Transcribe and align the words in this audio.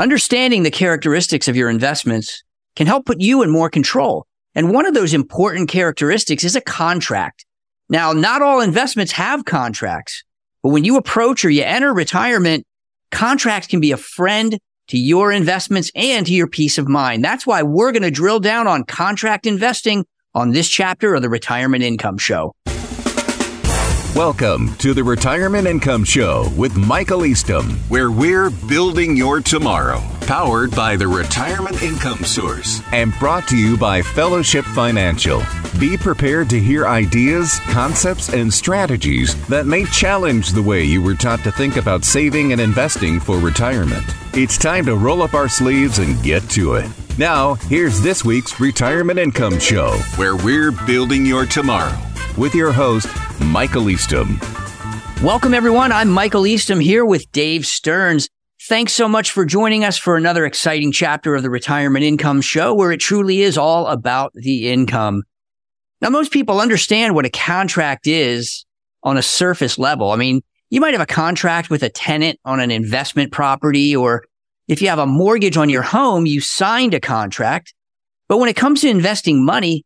Understanding 0.00 0.62
the 0.62 0.70
characteristics 0.70 1.46
of 1.46 1.56
your 1.56 1.68
investments 1.68 2.42
can 2.74 2.86
help 2.86 3.04
put 3.04 3.20
you 3.20 3.42
in 3.42 3.50
more 3.50 3.68
control. 3.68 4.26
And 4.54 4.72
one 4.72 4.86
of 4.86 4.94
those 4.94 5.12
important 5.12 5.68
characteristics 5.68 6.42
is 6.42 6.56
a 6.56 6.62
contract. 6.62 7.44
Now, 7.90 8.14
not 8.14 8.40
all 8.40 8.62
investments 8.62 9.12
have 9.12 9.44
contracts, 9.44 10.24
but 10.62 10.70
when 10.70 10.84
you 10.84 10.96
approach 10.96 11.44
or 11.44 11.50
you 11.50 11.64
enter 11.64 11.92
retirement, 11.92 12.64
contracts 13.10 13.68
can 13.68 13.78
be 13.78 13.92
a 13.92 13.98
friend 13.98 14.58
to 14.88 14.96
your 14.96 15.32
investments 15.32 15.92
and 15.94 16.26
to 16.26 16.32
your 16.32 16.46
peace 16.46 16.78
of 16.78 16.88
mind. 16.88 17.22
That's 17.22 17.46
why 17.46 17.62
we're 17.62 17.92
going 17.92 18.02
to 18.02 18.10
drill 18.10 18.40
down 18.40 18.66
on 18.66 18.84
contract 18.84 19.44
investing 19.44 20.06
on 20.34 20.52
this 20.52 20.70
chapter 20.70 21.14
of 21.14 21.20
the 21.20 21.28
Retirement 21.28 21.82
Income 21.82 22.16
Show. 22.16 22.54
Welcome 24.16 24.74
to 24.78 24.92
the 24.92 25.04
Retirement 25.04 25.68
Income 25.68 26.02
Show 26.02 26.50
with 26.56 26.76
Michael 26.76 27.24
Eastham, 27.24 27.78
where 27.88 28.10
we're 28.10 28.50
building 28.50 29.16
your 29.16 29.40
tomorrow. 29.40 30.02
Powered 30.22 30.74
by 30.74 30.96
the 30.96 31.06
Retirement 31.06 31.80
Income 31.80 32.24
Source 32.24 32.82
and 32.92 33.16
brought 33.20 33.46
to 33.46 33.56
you 33.56 33.76
by 33.76 34.02
Fellowship 34.02 34.64
Financial. 34.64 35.44
Be 35.78 35.96
prepared 35.96 36.50
to 36.50 36.58
hear 36.58 36.88
ideas, 36.88 37.60
concepts, 37.68 38.30
and 38.30 38.52
strategies 38.52 39.40
that 39.46 39.66
may 39.66 39.84
challenge 39.84 40.50
the 40.50 40.62
way 40.62 40.82
you 40.82 41.00
were 41.00 41.14
taught 41.14 41.44
to 41.44 41.52
think 41.52 41.76
about 41.76 42.04
saving 42.04 42.50
and 42.50 42.60
investing 42.60 43.20
for 43.20 43.38
retirement. 43.38 44.04
It's 44.34 44.58
time 44.58 44.84
to 44.86 44.96
roll 44.96 45.22
up 45.22 45.34
our 45.34 45.48
sleeves 45.48 46.00
and 46.00 46.20
get 46.20 46.42
to 46.50 46.74
it. 46.74 46.90
Now, 47.16 47.54
here's 47.54 48.00
this 48.00 48.24
week's 48.24 48.58
Retirement 48.58 49.20
Income 49.20 49.60
Show, 49.60 49.92
where 50.16 50.34
we're 50.34 50.72
building 50.72 51.24
your 51.24 51.46
tomorrow 51.46 51.96
with 52.36 52.54
your 52.54 52.72
host, 52.72 53.08
Michael 53.46 53.90
Eastham. 53.90 54.38
Welcome, 55.22 55.54
everyone. 55.54 55.92
I'm 55.92 56.08
Michael 56.08 56.46
Eastham 56.46 56.80
here 56.80 57.04
with 57.04 57.30
Dave 57.32 57.66
Stearns. 57.66 58.28
Thanks 58.68 58.92
so 58.92 59.08
much 59.08 59.30
for 59.30 59.44
joining 59.44 59.84
us 59.84 59.96
for 59.96 60.16
another 60.16 60.44
exciting 60.44 60.92
chapter 60.92 61.34
of 61.34 61.42
the 61.42 61.50
Retirement 61.50 62.04
Income 62.04 62.42
Show, 62.42 62.74
where 62.74 62.92
it 62.92 63.00
truly 63.00 63.42
is 63.42 63.58
all 63.58 63.86
about 63.86 64.32
the 64.34 64.70
income. 64.70 65.22
Now, 66.00 66.10
most 66.10 66.32
people 66.32 66.60
understand 66.60 67.14
what 67.14 67.26
a 67.26 67.30
contract 67.30 68.06
is 68.06 68.64
on 69.02 69.16
a 69.16 69.22
surface 69.22 69.78
level. 69.78 70.12
I 70.12 70.16
mean, 70.16 70.42
you 70.70 70.80
might 70.80 70.94
have 70.94 71.00
a 71.00 71.06
contract 71.06 71.70
with 71.70 71.82
a 71.82 71.88
tenant 71.88 72.38
on 72.44 72.60
an 72.60 72.70
investment 72.70 73.32
property, 73.32 73.96
or 73.96 74.24
if 74.68 74.80
you 74.80 74.88
have 74.88 74.98
a 74.98 75.06
mortgage 75.06 75.56
on 75.56 75.68
your 75.68 75.82
home, 75.82 76.26
you 76.26 76.40
signed 76.40 76.94
a 76.94 77.00
contract. 77.00 77.74
But 78.28 78.38
when 78.38 78.48
it 78.48 78.56
comes 78.56 78.82
to 78.82 78.88
investing 78.88 79.44
money, 79.44 79.84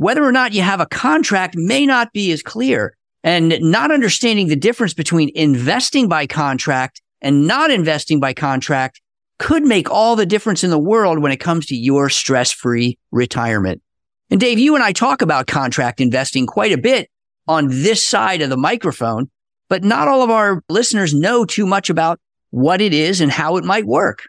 whether 0.00 0.24
or 0.24 0.32
not 0.32 0.54
you 0.54 0.62
have 0.62 0.80
a 0.80 0.86
contract 0.86 1.54
may 1.58 1.84
not 1.84 2.10
be 2.14 2.32
as 2.32 2.42
clear. 2.42 2.96
And 3.22 3.58
not 3.60 3.92
understanding 3.92 4.48
the 4.48 4.56
difference 4.56 4.94
between 4.94 5.30
investing 5.34 6.08
by 6.08 6.26
contract 6.26 7.02
and 7.20 7.46
not 7.46 7.70
investing 7.70 8.18
by 8.18 8.32
contract 8.32 9.02
could 9.38 9.62
make 9.62 9.90
all 9.90 10.16
the 10.16 10.24
difference 10.24 10.64
in 10.64 10.70
the 10.70 10.78
world 10.78 11.18
when 11.18 11.32
it 11.32 11.36
comes 11.36 11.66
to 11.66 11.76
your 11.76 12.08
stress 12.08 12.50
free 12.50 12.98
retirement. 13.10 13.82
And 14.30 14.40
Dave, 14.40 14.58
you 14.58 14.74
and 14.74 14.82
I 14.82 14.92
talk 14.92 15.20
about 15.20 15.46
contract 15.46 16.00
investing 16.00 16.46
quite 16.46 16.72
a 16.72 16.78
bit 16.78 17.10
on 17.46 17.68
this 17.68 18.06
side 18.06 18.40
of 18.40 18.48
the 18.48 18.56
microphone, 18.56 19.30
but 19.68 19.84
not 19.84 20.08
all 20.08 20.22
of 20.22 20.30
our 20.30 20.62
listeners 20.70 21.12
know 21.12 21.44
too 21.44 21.66
much 21.66 21.90
about 21.90 22.18
what 22.48 22.80
it 22.80 22.94
is 22.94 23.20
and 23.20 23.30
how 23.30 23.58
it 23.58 23.64
might 23.64 23.84
work. 23.84 24.22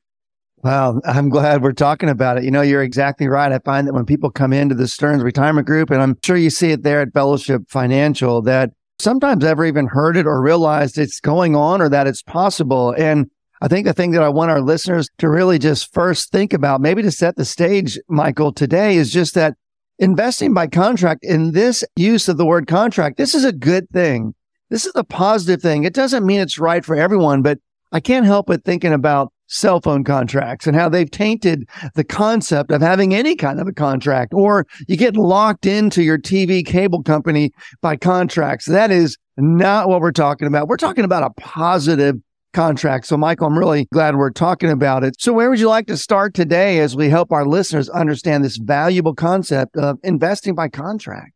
Well, 0.64 1.02
I'm 1.06 1.30
glad 1.30 1.64
we're 1.64 1.72
talking 1.72 2.10
about 2.10 2.38
it. 2.38 2.44
You 2.44 2.52
know, 2.52 2.62
you're 2.62 2.84
exactly 2.84 3.28
right. 3.28 3.52
I 3.52 3.58
find 3.60 3.88
that 3.88 3.94
when 3.94 4.06
people 4.06 4.30
come 4.30 4.54
into 4.54 4.76
the 4.76 4.88
Stearns 4.88 5.24
Retirement 5.24 5.66
Group, 5.66 5.90
and 5.90 6.02
I'm 6.02 6.18
sure 6.24 6.38
you 6.38 6.52
see 6.52 6.72
it 6.72 6.84
there 6.84 7.02
at 7.02 7.14
Fellowship 7.14 7.64
Financial, 7.68 8.44
that 8.44 8.70
sometimes 9.00 9.44
ever 9.44 9.66
even 9.66 9.88
heard 9.88 10.18
it 10.18 10.28
or 10.28 10.40
realized 10.40 11.00
it's 11.00 11.20
going 11.20 11.56
on 11.56 11.82
or 11.82 11.90
that 11.90 12.06
it's 12.06 12.22
possible. 12.22 12.92
And 12.92 13.32
I 13.62 13.68
think 13.68 13.88
the 13.88 13.94
thing 13.94 14.12
that 14.12 14.22
I 14.22 14.30
want 14.30 14.52
our 14.52 14.62
listeners 14.62 15.10
to 15.18 15.30
really 15.30 15.58
just 15.58 15.92
first 15.94 16.32
think 16.32 16.54
about, 16.54 16.80
maybe 16.80 17.02
to 17.02 17.12
set 17.12 17.38
the 17.38 17.46
stage, 17.46 17.98
Michael, 18.08 18.54
today 18.54 18.98
is 18.98 19.12
just 19.12 19.34
that 19.34 19.56
investing 19.98 20.54
by 20.54 20.68
contract 20.68 21.24
in 21.24 21.54
this 21.54 21.84
use 21.96 22.28
of 22.28 22.38
the 22.38 22.46
word 22.46 22.68
contract, 22.68 23.18
this 23.18 23.34
is 23.34 23.46
a 23.46 23.52
good 23.52 23.90
thing. 23.90 24.36
This 24.70 24.86
is 24.86 24.94
a 24.96 25.04
positive 25.04 25.62
thing. 25.62 25.84
It 25.84 25.94
doesn't 25.94 26.26
mean 26.26 26.40
it's 26.40 26.60
right 26.60 26.86
for 26.86 26.96
everyone, 26.96 27.42
but 27.42 27.58
I 27.92 28.00
can't 28.00 28.26
help 28.26 28.46
but 28.46 28.64
thinking 28.64 28.94
about 28.94 29.34
cell 29.52 29.82
phone 29.82 30.04
contracts 30.04 30.66
and 30.66 30.76
how 30.76 30.90
they've 30.90 31.12
tainted 31.12 31.68
the 31.96 32.04
concept 32.04 32.72
of 32.72 32.82
having 32.82 33.14
any 33.14 33.36
kind 33.36 33.60
of 33.60 33.68
a 33.68 33.74
contract 33.74 34.34
or 34.34 34.66
you 34.88 34.96
get 34.96 35.16
locked 35.16 35.66
into 35.66 36.02
your 36.02 36.18
TV 36.18 36.66
cable 36.66 37.04
company 37.04 37.52
by 37.82 37.96
contracts. 37.96 38.66
That 38.66 38.92
is 38.92 39.18
not 39.38 39.90
what 39.90 40.02
we're 40.02 40.12
talking 40.12 40.48
about. 40.48 40.68
We're 40.68 40.78
talking 40.78 41.06
about 41.06 41.24
a 41.24 41.30
positive 41.42 42.16
contract. 42.54 43.08
So, 43.08 43.18
Michael, 43.18 43.48
I'm 43.48 43.58
really 43.58 43.86
glad 43.94 44.16
we're 44.16 44.30
talking 44.30 44.70
about 44.70 45.04
it. 45.04 45.16
So, 45.20 45.34
where 45.34 45.50
would 45.50 45.60
you 45.60 45.70
like 45.70 45.88
to 45.88 45.98
start 45.98 46.34
today 46.34 46.80
as 46.80 46.96
we 46.96 47.10
help 47.10 47.32
our 47.32 47.46
listeners 47.46 47.90
understand 47.90 48.44
this 48.44 48.58
valuable 48.58 49.16
concept 49.16 49.78
of 49.78 50.00
investing 50.04 50.56
by 50.56 50.70
contract? 50.70 51.32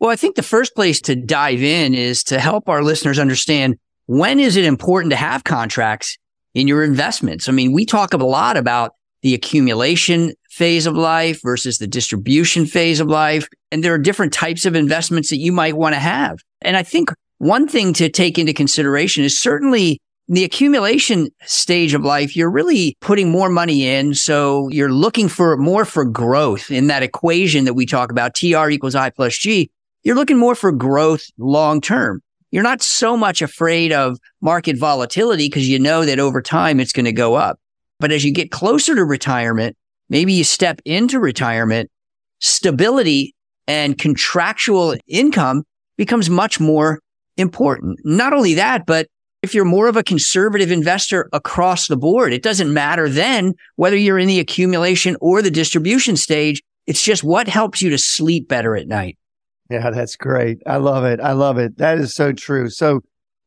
Well, 0.00 0.10
I 0.10 0.16
think 0.16 0.36
the 0.36 0.42
first 0.42 0.74
place 0.74 1.00
to 1.02 1.16
dive 1.16 1.62
in 1.62 1.94
is 1.94 2.22
to 2.24 2.38
help 2.38 2.68
our 2.68 2.82
listeners 2.82 3.18
understand 3.18 3.76
when 4.06 4.38
is 4.38 4.56
it 4.56 4.64
important 4.64 5.10
to 5.10 5.16
have 5.16 5.44
contracts 5.44 6.16
in 6.58 6.66
your 6.66 6.82
investments. 6.82 7.48
I 7.48 7.52
mean, 7.52 7.72
we 7.72 7.86
talk 7.86 8.12
a 8.12 8.16
lot 8.16 8.56
about 8.56 8.92
the 9.22 9.32
accumulation 9.32 10.32
phase 10.50 10.86
of 10.86 10.96
life 10.96 11.40
versus 11.42 11.78
the 11.78 11.86
distribution 11.86 12.66
phase 12.66 12.98
of 12.98 13.06
life. 13.06 13.48
And 13.70 13.84
there 13.84 13.94
are 13.94 13.98
different 13.98 14.32
types 14.32 14.66
of 14.66 14.74
investments 14.74 15.30
that 15.30 15.36
you 15.36 15.52
might 15.52 15.76
want 15.76 15.94
to 15.94 16.00
have. 16.00 16.38
And 16.60 16.76
I 16.76 16.82
think 16.82 17.10
one 17.38 17.68
thing 17.68 17.92
to 17.94 18.08
take 18.08 18.38
into 18.38 18.52
consideration 18.52 19.22
is 19.22 19.38
certainly 19.38 20.00
the 20.26 20.42
accumulation 20.42 21.30
stage 21.44 21.94
of 21.94 22.02
life, 22.02 22.36
you're 22.36 22.50
really 22.50 22.96
putting 23.00 23.30
more 23.30 23.48
money 23.48 23.86
in. 23.86 24.14
So 24.14 24.68
you're 24.68 24.92
looking 24.92 25.28
for 25.28 25.56
more 25.56 25.84
for 25.84 26.04
growth 26.04 26.72
in 26.72 26.88
that 26.88 27.04
equation 27.04 27.64
that 27.66 27.74
we 27.74 27.86
talk 27.86 28.10
about, 28.10 28.34
TR 28.34 28.68
equals 28.68 28.96
I 28.96 29.10
plus 29.10 29.38
G. 29.38 29.70
You're 30.02 30.16
looking 30.16 30.38
more 30.38 30.54
for 30.54 30.72
growth 30.72 31.24
long 31.38 31.80
term 31.80 32.20
you're 32.50 32.62
not 32.62 32.82
so 32.82 33.16
much 33.16 33.42
afraid 33.42 33.92
of 33.92 34.18
market 34.40 34.76
volatility 34.78 35.46
because 35.46 35.68
you 35.68 35.78
know 35.78 36.04
that 36.04 36.18
over 36.18 36.40
time 36.40 36.80
it's 36.80 36.92
going 36.92 37.04
to 37.04 37.12
go 37.12 37.34
up. 37.34 37.58
But 38.00 38.12
as 38.12 38.24
you 38.24 38.32
get 38.32 38.50
closer 38.50 38.94
to 38.94 39.04
retirement, 39.04 39.76
maybe 40.08 40.32
you 40.32 40.44
step 40.44 40.80
into 40.84 41.18
retirement, 41.18 41.90
stability 42.40 43.34
and 43.66 43.98
contractual 43.98 44.96
income 45.06 45.64
becomes 45.96 46.30
much 46.30 46.58
more 46.58 47.00
important. 47.36 47.98
Not 48.04 48.32
only 48.32 48.54
that, 48.54 48.86
but 48.86 49.08
if 49.42 49.54
you're 49.54 49.64
more 49.64 49.88
of 49.88 49.96
a 49.96 50.02
conservative 50.02 50.72
investor 50.72 51.28
across 51.32 51.86
the 51.86 51.96
board, 51.96 52.32
it 52.32 52.42
doesn't 52.42 52.72
matter 52.72 53.08
then 53.08 53.54
whether 53.76 53.96
you're 53.96 54.18
in 54.18 54.26
the 54.26 54.40
accumulation 54.40 55.16
or 55.20 55.42
the 55.42 55.50
distribution 55.50 56.16
stage. 56.16 56.62
It's 56.86 57.02
just 57.02 57.22
what 57.22 57.48
helps 57.48 57.82
you 57.82 57.90
to 57.90 57.98
sleep 57.98 58.48
better 58.48 58.74
at 58.74 58.88
night. 58.88 59.18
Yeah, 59.68 59.90
that's 59.90 60.16
great. 60.16 60.62
I 60.66 60.78
love 60.78 61.04
it. 61.04 61.20
I 61.20 61.32
love 61.32 61.58
it. 61.58 61.76
That 61.78 61.98
is 61.98 62.14
so 62.14 62.32
true. 62.32 62.70
So, 62.70 63.00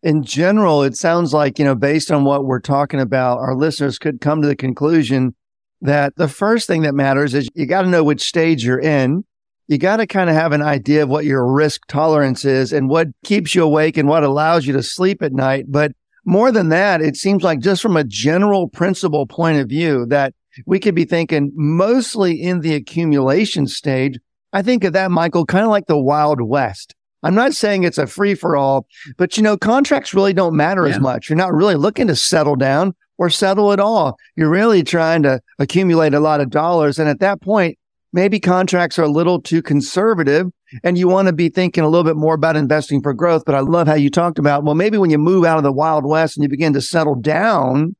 in 0.03 0.23
general, 0.23 0.83
it 0.83 0.95
sounds 0.95 1.33
like, 1.33 1.59
you 1.59 1.65
know, 1.65 1.75
based 1.75 2.11
on 2.11 2.23
what 2.23 2.45
we're 2.45 2.59
talking 2.59 2.99
about, 2.99 3.39
our 3.39 3.55
listeners 3.55 3.99
could 3.99 4.21
come 4.21 4.41
to 4.41 4.47
the 4.47 4.55
conclusion 4.55 5.35
that 5.81 6.15
the 6.15 6.27
first 6.27 6.67
thing 6.67 6.83
that 6.83 6.93
matters 6.93 7.33
is 7.33 7.49
you 7.53 7.65
got 7.65 7.83
to 7.83 7.87
know 7.87 8.03
which 8.03 8.21
stage 8.21 8.63
you're 8.63 8.79
in. 8.79 9.23
You 9.67 9.77
got 9.77 9.97
to 9.97 10.07
kind 10.07 10.29
of 10.29 10.35
have 10.35 10.53
an 10.53 10.61
idea 10.61 11.03
of 11.03 11.09
what 11.09 11.25
your 11.25 11.45
risk 11.45 11.85
tolerance 11.87 12.45
is 12.45 12.73
and 12.73 12.89
what 12.89 13.07
keeps 13.23 13.55
you 13.55 13.63
awake 13.63 13.97
and 13.97 14.07
what 14.07 14.23
allows 14.23 14.65
you 14.65 14.73
to 14.73 14.83
sleep 14.83 15.21
at 15.21 15.33
night. 15.33 15.65
But 15.67 15.93
more 16.25 16.51
than 16.51 16.69
that, 16.69 17.01
it 17.01 17.15
seems 17.15 17.43
like 17.43 17.59
just 17.59 17.81
from 17.81 17.97
a 17.97 18.03
general 18.03 18.67
principle 18.67 19.25
point 19.25 19.59
of 19.59 19.69
view 19.69 20.05
that 20.07 20.33
we 20.65 20.79
could 20.79 20.95
be 20.95 21.05
thinking 21.05 21.51
mostly 21.55 22.41
in 22.41 22.59
the 22.59 22.75
accumulation 22.75 23.65
stage 23.67 24.19
I 24.53 24.61
think 24.61 24.83
of 24.83 24.93
that, 24.93 25.11
Michael, 25.11 25.45
kind 25.45 25.63
of 25.63 25.71
like 25.71 25.87
the 25.87 25.97
Wild 25.97 26.41
West. 26.41 26.95
I'm 27.23 27.35
not 27.35 27.53
saying 27.53 27.83
it's 27.83 27.97
a 27.97 28.07
free 28.07 28.35
for 28.35 28.55
all, 28.57 28.87
but 29.17 29.37
you 29.37 29.43
know, 29.43 29.57
contracts 29.57 30.13
really 30.13 30.33
don't 30.33 30.55
matter 30.55 30.87
yeah. 30.87 30.95
as 30.95 30.99
much. 30.99 31.29
You're 31.29 31.37
not 31.37 31.53
really 31.53 31.75
looking 31.75 32.07
to 32.07 32.15
settle 32.15 32.55
down 32.55 32.95
or 33.17 33.29
settle 33.29 33.71
at 33.71 33.79
all. 33.79 34.17
You're 34.35 34.49
really 34.49 34.83
trying 34.83 35.23
to 35.23 35.39
accumulate 35.59 36.13
a 36.13 36.19
lot 36.19 36.41
of 36.41 36.49
dollars. 36.49 36.97
And 36.97 37.07
at 37.07 37.19
that 37.19 37.41
point, 37.41 37.77
maybe 38.11 38.39
contracts 38.39 38.97
are 38.97 39.03
a 39.03 39.11
little 39.11 39.39
too 39.39 39.61
conservative 39.61 40.47
and 40.83 40.97
you 40.97 41.07
want 41.07 41.27
to 41.27 41.33
be 41.33 41.49
thinking 41.49 41.83
a 41.83 41.89
little 41.89 42.03
bit 42.03 42.15
more 42.15 42.33
about 42.33 42.55
investing 42.55 43.01
for 43.01 43.13
growth. 43.13 43.43
But 43.45 43.55
I 43.55 43.59
love 43.59 43.87
how 43.87 43.93
you 43.93 44.09
talked 44.09 44.39
about, 44.39 44.63
well, 44.63 44.75
maybe 44.75 44.97
when 44.97 45.11
you 45.11 45.17
move 45.17 45.45
out 45.45 45.57
of 45.57 45.63
the 45.63 45.71
Wild 45.71 46.05
West 46.05 46.35
and 46.35 46.43
you 46.43 46.49
begin 46.49 46.73
to 46.73 46.81
settle 46.81 47.15
down 47.15 47.95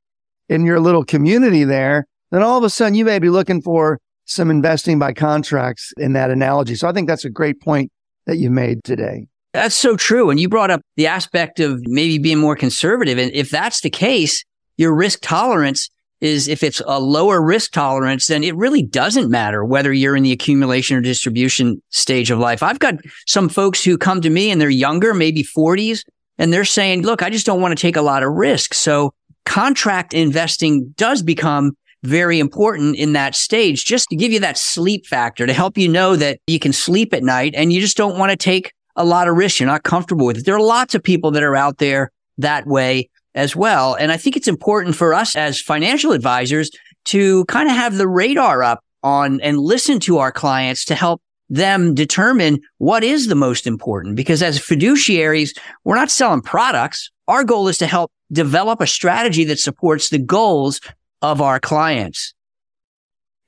in 0.50 0.66
your 0.66 0.80
little 0.80 1.06
community 1.06 1.64
there, 1.64 2.08
then 2.32 2.42
all 2.42 2.58
of 2.58 2.64
a 2.64 2.70
sudden 2.70 2.96
you 2.96 3.06
may 3.06 3.20
be 3.20 3.30
looking 3.30 3.62
for 3.62 4.00
some 4.32 4.50
investing 4.50 5.00
by 5.00 5.14
contracts 5.14 5.94
in 5.98 6.14
that 6.14 6.32
analogy. 6.32 6.76
So 6.76 6.88
I 6.88 6.94
think 6.94 7.08
that's 7.08 7.26
a 7.26 7.30
great 7.30 7.62
point 7.62 7.92
that 8.26 8.38
you 8.38 8.50
made 8.50 8.84
today. 8.84 9.28
That's 9.54 9.76
so 9.76 9.98
true. 9.98 10.30
And 10.30 10.40
you 10.40 10.48
brought 10.48 10.72
up 10.72 10.82
the 10.96 11.08
aspect 11.08 11.60
of 11.60 11.82
maybe 11.84 12.18
being 12.18 12.38
more 12.38 12.56
conservative. 12.56 13.18
And 13.18 13.32
if 13.34 13.50
that's 13.50 13.82
the 13.82 13.90
case, 13.90 14.46
your 14.78 14.94
risk 14.96 15.20
tolerance 15.22 15.90
is 16.22 16.48
if 16.48 16.64
it's 16.64 16.82
a 16.86 17.00
lower 17.00 17.42
risk 17.42 17.72
tolerance, 17.72 18.28
then 18.28 18.44
it 18.44 18.56
really 18.56 18.84
doesn't 18.84 19.30
matter 19.30 19.66
whether 19.66 19.92
you're 19.92 20.16
in 20.16 20.24
the 20.24 20.32
accumulation 20.32 20.96
or 20.96 21.02
distribution 21.02 21.82
stage 21.90 22.30
of 22.32 22.40
life. 22.40 22.64
I've 22.64 22.80
got 22.80 22.96
some 23.26 23.50
folks 23.50 23.84
who 23.84 23.98
come 23.98 24.22
to 24.22 24.30
me 24.30 24.52
and 24.52 24.62
they're 24.62 24.70
younger, 24.70 25.14
maybe 25.14 25.44
40s, 25.44 26.06
and 26.38 26.54
they're 26.54 26.64
saying, 26.64 27.02
look, 27.02 27.24
I 27.24 27.30
just 27.30 27.46
don't 27.46 27.60
want 27.60 27.78
to 27.78 27.82
take 27.82 27.96
a 27.96 28.02
lot 28.02 28.24
of 28.24 28.32
risk. 28.32 28.76
So 28.76 29.14
contract 29.46 30.14
investing 30.14 30.94
does 30.96 31.24
become 31.24 31.76
very 32.04 32.40
important 32.40 32.96
in 32.96 33.14
that 33.14 33.36
stage, 33.36 33.86
just 33.86 34.08
to 34.10 34.16
give 34.16 34.32
you 34.32 34.40
that 34.40 34.58
sleep 34.58 35.06
factor 35.06 35.46
to 35.46 35.54
help 35.54 35.78
you 35.78 35.88
know 35.88 36.16
that 36.16 36.40
you 36.48 36.60
can 36.60 36.74
sleep 36.74 37.14
at 37.14 37.24
night 37.24 37.54
and 37.56 37.72
you 37.72 37.80
just 37.80 37.98
don't 37.98 38.18
want 38.18 38.32
to 38.32 38.38
take 38.38 38.74
a 38.96 39.06
lot 39.06 39.28
of 39.28 39.36
risk. 39.36 39.60
You're 39.60 39.68
not 39.68 39.84
comfortable 39.84 40.26
with 40.26 40.38
it. 40.38 40.46
There 40.46 40.56
are 40.56 40.62
lots 40.62 40.96
of 40.96 41.04
people 41.04 41.32
that 41.32 41.44
are 41.44 41.56
out 41.56 41.78
there 41.78 42.12
that 42.38 42.66
way 42.66 43.10
as 43.36 43.56
well. 43.56 43.96
And 43.96 44.12
I 44.12 44.18
think 44.18 44.36
it's 44.36 44.48
important 44.48 44.96
for 44.96 45.14
us 45.14 45.36
as 45.36 45.62
financial 45.62 46.12
advisors 46.12 46.70
to 47.06 47.46
kind 47.46 47.70
of 47.70 47.76
have 47.76 47.98
the 47.98 48.08
radar 48.08 48.64
up 48.64 48.84
on 49.04 49.40
and 49.42 49.58
listen 49.58 50.00
to 50.02 50.18
our 50.18 50.32
clients 50.32 50.86
to 50.86 50.96
help 50.96 51.22
them 51.50 51.94
determine 51.94 52.60
what 52.78 53.04
is 53.04 53.28
the 53.28 53.36
most 53.36 53.68
important. 53.68 54.16
Because 54.16 54.42
as 54.42 54.60
fiduciaries, 54.60 55.52
we're 55.84 55.96
not 55.96 56.12
selling 56.12 56.42
products. 56.42 57.12
Our 57.28 57.44
goal 57.44 57.68
is 57.68 57.78
to 57.80 57.88
help 57.88 58.12
develop 58.32 58.82
a 58.82 58.88
strategy 58.88 59.44
that 59.46 59.60
supports 59.60 60.10
the 60.10 60.20
goals 60.20 60.80
of 61.22 61.42
our 61.42 61.60
clients. 61.60 62.34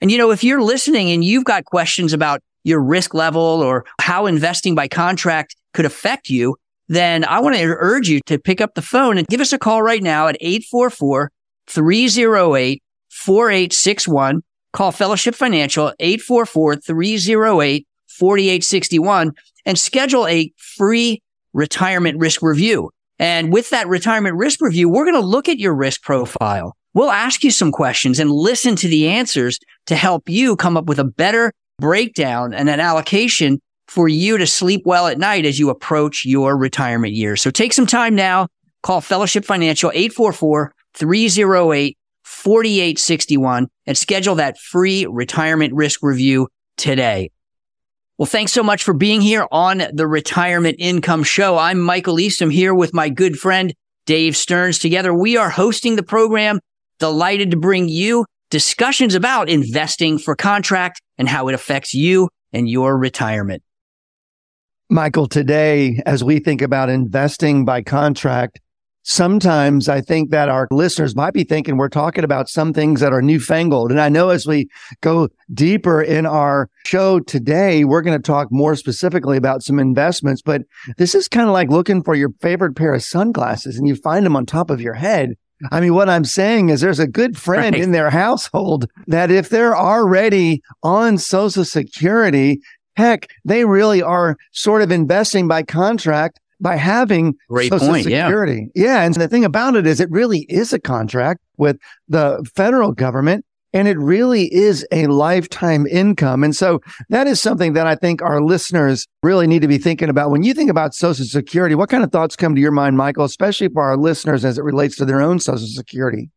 And 0.02 0.12
you 0.12 0.18
know, 0.18 0.31
if 0.31 0.44
you're 0.44 0.62
listening 0.62 1.12
and 1.12 1.24
you've 1.24 1.46
got 1.46 1.66
questions 1.66 2.14
about 2.14 2.42
your 2.64 2.81
risk 2.81 3.14
level 3.14 3.42
or 3.42 3.86
how 4.02 4.25
investing 4.25 4.75
by 4.75 4.88
contract 4.88 5.56
could 5.74 5.86
affect 5.86 6.30
you, 6.30 6.56
then 6.88 7.24
I 7.25 7.40
want 7.40 7.56
to 7.56 7.64
urge 7.64 8.10
you 8.10 8.20
to 8.25 8.38
pick 8.38 8.62
up 8.62 8.75
the 8.75 8.81
phone 8.81 9.18
and 9.18 9.28
give 9.28 9.42
us 9.42 9.54
a 9.54 9.58
call 9.58 9.81
right 9.81 10.04
now 10.04 10.28
at 10.28 10.38
844 10.40 11.31
308 11.68 12.84
4861. 13.10 14.44
Call 14.74 14.92
Fellowship 14.92 15.36
Financial 15.36 15.94
844 16.00 16.76
308 16.78 17.88
4861 18.08 19.31
and 19.66 19.80
schedule 19.80 20.28
a 20.28 20.52
free 20.58 21.22
retirement 21.54 22.19
risk 22.19 22.42
review. 22.42 22.90
And 23.19 23.54
with 23.54 23.69
that 23.69 23.88
retirement 23.88 24.36
risk 24.36 24.62
review, 24.62 24.90
we're 24.90 25.06
going 25.06 25.22
to 25.22 25.26
look 25.26 25.48
at 25.48 25.60
your 25.60 25.76
risk 25.76 26.02
profile. 26.02 26.76
We'll 26.94 27.12
ask 27.12 27.44
you 27.44 27.51
some 27.51 27.72
questions 27.72 28.19
and 28.19 28.30
listen 28.30 28.75
to 28.78 28.88
the 28.88 29.07
answers 29.07 29.60
to 29.88 29.95
help 29.95 30.30
you 30.30 30.56
come 30.56 30.78
up 30.78 30.86
with 30.86 31.00
a 31.00 31.04
better 31.04 31.51
breakdown 31.80 32.54
and 32.54 32.69
an 32.69 32.80
allocation 32.80 33.60
for 33.88 34.07
you 34.07 34.38
to 34.38 34.45
sleep 34.45 34.84
well 34.86 35.07
at 35.07 35.18
night 35.18 35.45
as 35.45 35.57
you 35.57 35.69
approach 35.69 36.24
your 36.24 36.56
retirement 36.56 37.13
years. 37.13 37.42
So 37.42 37.50
take 37.50 37.74
some 37.74 37.88
time 37.88 38.16
now. 38.16 38.48
Call 38.84 39.01
Fellowship 39.01 39.44
Financial 39.45 39.92
844 39.94 40.74
308 40.94 41.98
4861 42.24 43.68
and 43.86 43.98
schedule 43.98 44.36
that 44.36 44.57
free 44.57 45.06
retirement 45.10 45.74
risk 45.74 46.01
review 46.04 46.48
today. 46.78 47.31
Well, 48.18 48.25
thanks 48.28 48.51
so 48.51 48.63
much 48.63 48.84
for 48.84 48.94
being 48.94 49.22
here 49.22 49.48
on 49.51 49.84
the 49.92 50.07
Retirement 50.07 50.78
Income 50.80 51.24
Show. 51.24 51.57
I'm 51.57 51.80
Michael 51.80 52.19
Eastham 52.19 52.51
here 52.51 52.74
with 52.74 52.94
my 52.94 53.10
good 53.10 53.38
friend 53.38 53.74
Dave 54.06 54.38
Stearns. 54.38 54.78
Together, 54.80 55.13
we 55.13 55.36
are 55.36 55.50
hosting 55.50 55.95
the 55.95 56.04
program. 56.04 56.60
Delighted 57.00 57.51
to 57.51 57.57
bring 57.57 57.90
you 57.90 58.25
discussions 58.50 59.16
about 59.16 59.50
investing 59.50 60.18
for 60.18 60.36
contract 60.36 61.01
and 61.18 61.28
how 61.28 61.48
it 61.48 61.56
affects 61.56 61.94
you 61.94 62.30
and 62.51 62.69
your 62.69 62.98
retirement. 62.98 63.63
Michael, 64.90 65.28
today, 65.28 66.01
as 66.06 66.24
we 66.24 66.40
think 66.40 66.62
about 66.62 66.90
investing 66.90 67.66
by 67.66 67.81
contract, 67.81 68.60
sometimes 69.04 69.90
I 69.90 70.01
think 70.01 70.31
that 70.31 70.50
our 70.50 70.68
listeners 70.72 71.16
might 71.16 71.34
be 71.34 71.44
thinking 71.44 71.78
we're 71.78 71.90
talking 71.90 72.24
about 72.24 72.48
some 72.48 72.74
things 72.74 73.00
that 73.01 73.12
are 73.12 73.22
newfangled. 73.22 73.92
And 73.92 74.00
I 74.00 74.10
know 74.10 74.30
as 74.30 74.45
we 74.45 74.69
go 75.01 75.30
deeper 75.54 76.01
in 76.01 76.25
our 76.25 76.69
show 76.86 77.19
today, 77.19 77.84
we're 77.86 78.01
going 78.01 78.18
to 78.18 78.22
talk 78.22 78.50
more 78.51 78.75
specifically 78.75 79.36
about 79.36 79.63
some 79.63 79.80
investments, 79.80 80.42
but 80.42 80.62
this 80.98 81.16
is 81.16 81.28
kind 81.28 81.48
of 81.48 81.54
like 81.54 81.69
looking 81.69 82.04
for 82.04 82.16
your 82.16 82.30
favorite 82.42 82.75
pair 82.75 82.94
of 82.94 83.04
sunglasses 83.04 83.78
and 83.78 83.88
you 83.88 83.95
find 83.95 84.25
them 84.25 84.36
on 84.36 84.45
top 84.45 84.69
of 84.69 84.80
your 84.80 84.94
head. 84.94 85.36
I 85.71 85.80
mean, 85.80 85.94
what 85.94 86.10
I'm 86.10 86.25
saying 86.25 86.69
is 86.69 86.81
there's 86.81 87.00
a 87.00 87.07
good 87.07 87.38
friend 87.38 87.74
right. 87.75 87.83
in 87.83 87.92
their 87.92 88.10
household 88.10 88.88
that 89.07 89.31
if 89.31 89.50
they're 89.50 89.75
already 89.75 90.62
on 90.83 91.18
social 91.18 91.65
security, 91.65 92.62
heck, 92.95 93.30
they 93.45 93.65
really 93.65 94.01
are 94.01 94.38
sort 94.51 94.81
of 94.81 94.92
investing 94.92 95.48
by 95.48 95.63
contract 95.63 96.39
by 96.60 96.75
having 96.75 97.36
Great 97.50 97.71
Social 97.71 97.88
point. 97.88 98.04
Security. 98.04 98.69
Yeah. 98.74 98.86
yeah. 98.86 99.01
And 99.04 99.15
the 99.15 99.27
thing 99.27 99.44
about 99.44 99.75
it 99.75 99.86
is 99.86 100.00
it 100.00 100.10
really 100.10 100.42
is 100.50 100.71
a 100.71 100.80
contract 100.80 101.42
with 101.57 101.77
the 102.07 102.50
federal 102.56 102.94
government 102.94 103.45
and 103.74 103.88
it 103.88 103.98
really 103.98 104.54
is 104.54 104.86
a 104.92 105.08
lifetime 105.08 105.86
income. 105.88 106.44
And 106.44 106.56
so 106.56 106.81
that 107.10 107.28
is 107.28 107.42
something 107.42 107.74
that 107.74 107.88
I 107.88 107.96
think 107.96 108.22
our 108.22 108.42
listeners 108.42 109.08
really 109.24 109.48
need 109.48 109.64
to 109.64 109.68
be 109.68 109.78
thinking 109.78 110.10
about. 110.10 110.30
When 110.30 110.44
you 110.44 110.54
think 110.54 110.70
about 110.70 110.94
Social 110.94 111.25
Security, 111.25 111.75
what 111.75 111.90
kind 111.90 112.04
of 112.04 112.12
thoughts 112.12 112.36
come 112.36 112.56
to 112.56 112.62
your 112.62 112.72
mind, 112.72 112.98
Michael, 112.98 113.25
especially 113.25 113.70
for 113.70 113.81
our 113.81 113.98
listeners 113.98 114.46
as 114.46 114.58
it 114.58 114.64
relates 114.64 114.96
to 114.98 115.06
their 115.06 115.22
own 115.22 115.40
Social 115.40 115.68
Security? 115.68 116.30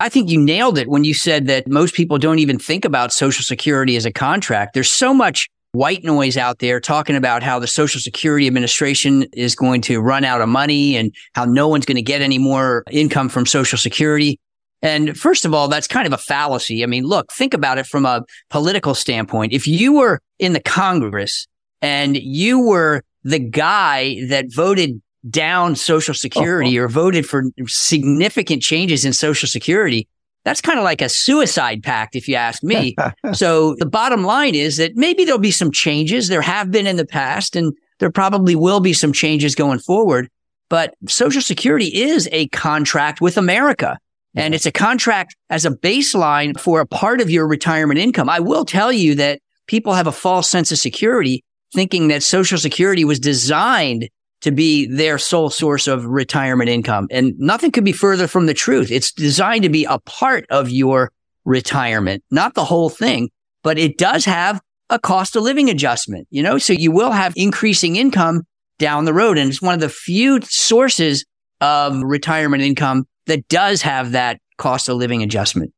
I 0.00 0.08
think 0.08 0.28
you 0.28 0.40
nailed 0.40 0.78
it 0.78 0.88
when 0.88 1.04
you 1.04 1.14
said 1.14 1.46
that 1.46 1.68
most 1.68 1.94
people 1.94 2.18
don't 2.18 2.38
even 2.38 2.58
think 2.58 2.84
about 2.84 3.12
Social 3.12 3.44
Security 3.44 3.96
as 3.96 4.04
a 4.04 4.12
contract. 4.12 4.74
There's 4.74 4.90
so 4.90 5.14
much 5.14 5.48
white 5.72 6.04
noise 6.04 6.36
out 6.36 6.60
there 6.60 6.78
talking 6.78 7.16
about 7.16 7.42
how 7.42 7.58
the 7.58 7.66
Social 7.66 8.00
Security 8.00 8.46
Administration 8.46 9.24
is 9.32 9.54
going 9.56 9.80
to 9.82 10.00
run 10.00 10.24
out 10.24 10.40
of 10.40 10.48
money 10.48 10.96
and 10.96 11.12
how 11.34 11.44
no 11.44 11.68
one's 11.68 11.84
going 11.84 11.96
to 11.96 12.02
get 12.02 12.22
any 12.22 12.38
more 12.38 12.84
income 12.90 13.28
from 13.28 13.44
Social 13.44 13.78
Security. 13.78 14.38
And 14.84 15.18
first 15.18 15.46
of 15.46 15.54
all, 15.54 15.66
that's 15.66 15.88
kind 15.88 16.06
of 16.06 16.12
a 16.12 16.18
fallacy. 16.18 16.82
I 16.82 16.86
mean, 16.86 17.04
look, 17.04 17.32
think 17.32 17.54
about 17.54 17.78
it 17.78 17.86
from 17.86 18.04
a 18.04 18.22
political 18.50 18.94
standpoint. 18.94 19.54
If 19.54 19.66
you 19.66 19.94
were 19.94 20.20
in 20.38 20.52
the 20.52 20.60
Congress 20.60 21.48
and 21.80 22.18
you 22.18 22.60
were 22.60 23.02
the 23.24 23.38
guy 23.38 24.18
that 24.28 24.54
voted 24.54 25.00
down 25.30 25.74
Social 25.74 26.12
Security 26.12 26.78
uh-huh. 26.78 26.84
or 26.84 26.88
voted 26.88 27.26
for 27.26 27.44
significant 27.66 28.60
changes 28.60 29.06
in 29.06 29.14
Social 29.14 29.48
Security, 29.48 30.06
that's 30.44 30.60
kind 30.60 30.78
of 30.78 30.84
like 30.84 31.00
a 31.00 31.08
suicide 31.08 31.82
pact, 31.82 32.14
if 32.14 32.28
you 32.28 32.34
ask 32.34 32.62
me. 32.62 32.94
so 33.32 33.76
the 33.76 33.86
bottom 33.86 34.22
line 34.22 34.54
is 34.54 34.76
that 34.76 34.96
maybe 34.96 35.24
there'll 35.24 35.40
be 35.40 35.50
some 35.50 35.72
changes. 35.72 36.28
There 36.28 36.42
have 36.42 36.70
been 36.70 36.86
in 36.86 36.96
the 36.96 37.06
past, 37.06 37.56
and 37.56 37.72
there 38.00 38.10
probably 38.10 38.54
will 38.54 38.80
be 38.80 38.92
some 38.92 39.14
changes 39.14 39.54
going 39.54 39.78
forward. 39.78 40.28
But 40.68 40.94
Social 41.08 41.40
Security 41.40 41.86
is 41.86 42.28
a 42.32 42.48
contract 42.48 43.22
with 43.22 43.38
America. 43.38 43.98
And 44.34 44.54
it's 44.54 44.66
a 44.66 44.72
contract 44.72 45.36
as 45.50 45.64
a 45.64 45.70
baseline 45.70 46.58
for 46.58 46.80
a 46.80 46.86
part 46.86 47.20
of 47.20 47.30
your 47.30 47.46
retirement 47.46 48.00
income. 48.00 48.28
I 48.28 48.40
will 48.40 48.64
tell 48.64 48.92
you 48.92 49.14
that 49.16 49.40
people 49.66 49.94
have 49.94 50.06
a 50.06 50.12
false 50.12 50.48
sense 50.48 50.72
of 50.72 50.78
security 50.78 51.44
thinking 51.72 52.08
that 52.08 52.22
Social 52.22 52.58
Security 52.58 53.04
was 53.04 53.18
designed 53.18 54.08
to 54.42 54.52
be 54.52 54.86
their 54.86 55.18
sole 55.18 55.50
source 55.50 55.88
of 55.88 56.04
retirement 56.04 56.70
income. 56.70 57.08
And 57.10 57.34
nothing 57.38 57.72
could 57.72 57.84
be 57.84 57.92
further 57.92 58.26
from 58.26 58.46
the 58.46 58.54
truth. 58.54 58.90
It's 58.90 59.12
designed 59.12 59.62
to 59.62 59.70
be 59.70 59.84
a 59.84 59.98
part 60.00 60.46
of 60.50 60.70
your 60.70 61.10
retirement, 61.44 62.22
not 62.30 62.54
the 62.54 62.64
whole 62.64 62.90
thing, 62.90 63.30
but 63.62 63.78
it 63.78 63.98
does 63.98 64.24
have 64.26 64.60
a 64.90 64.98
cost 64.98 65.34
of 65.34 65.42
living 65.42 65.70
adjustment, 65.70 66.28
you 66.30 66.42
know, 66.42 66.58
so 66.58 66.72
you 66.72 66.92
will 66.92 67.10
have 67.10 67.32
increasing 67.36 67.96
income 67.96 68.42
down 68.78 69.06
the 69.06 69.14
road. 69.14 69.38
And 69.38 69.48
it's 69.48 69.62
one 69.62 69.74
of 69.74 69.80
the 69.80 69.88
few 69.88 70.40
sources 70.42 71.24
of 71.60 72.02
retirement 72.02 72.62
income 72.62 73.06
that 73.26 73.48
does 73.48 73.82
have 73.82 74.12
that 74.12 74.40
cost 74.56 74.88
of 74.88 74.96
living 74.96 75.22
adjustment. 75.22 75.72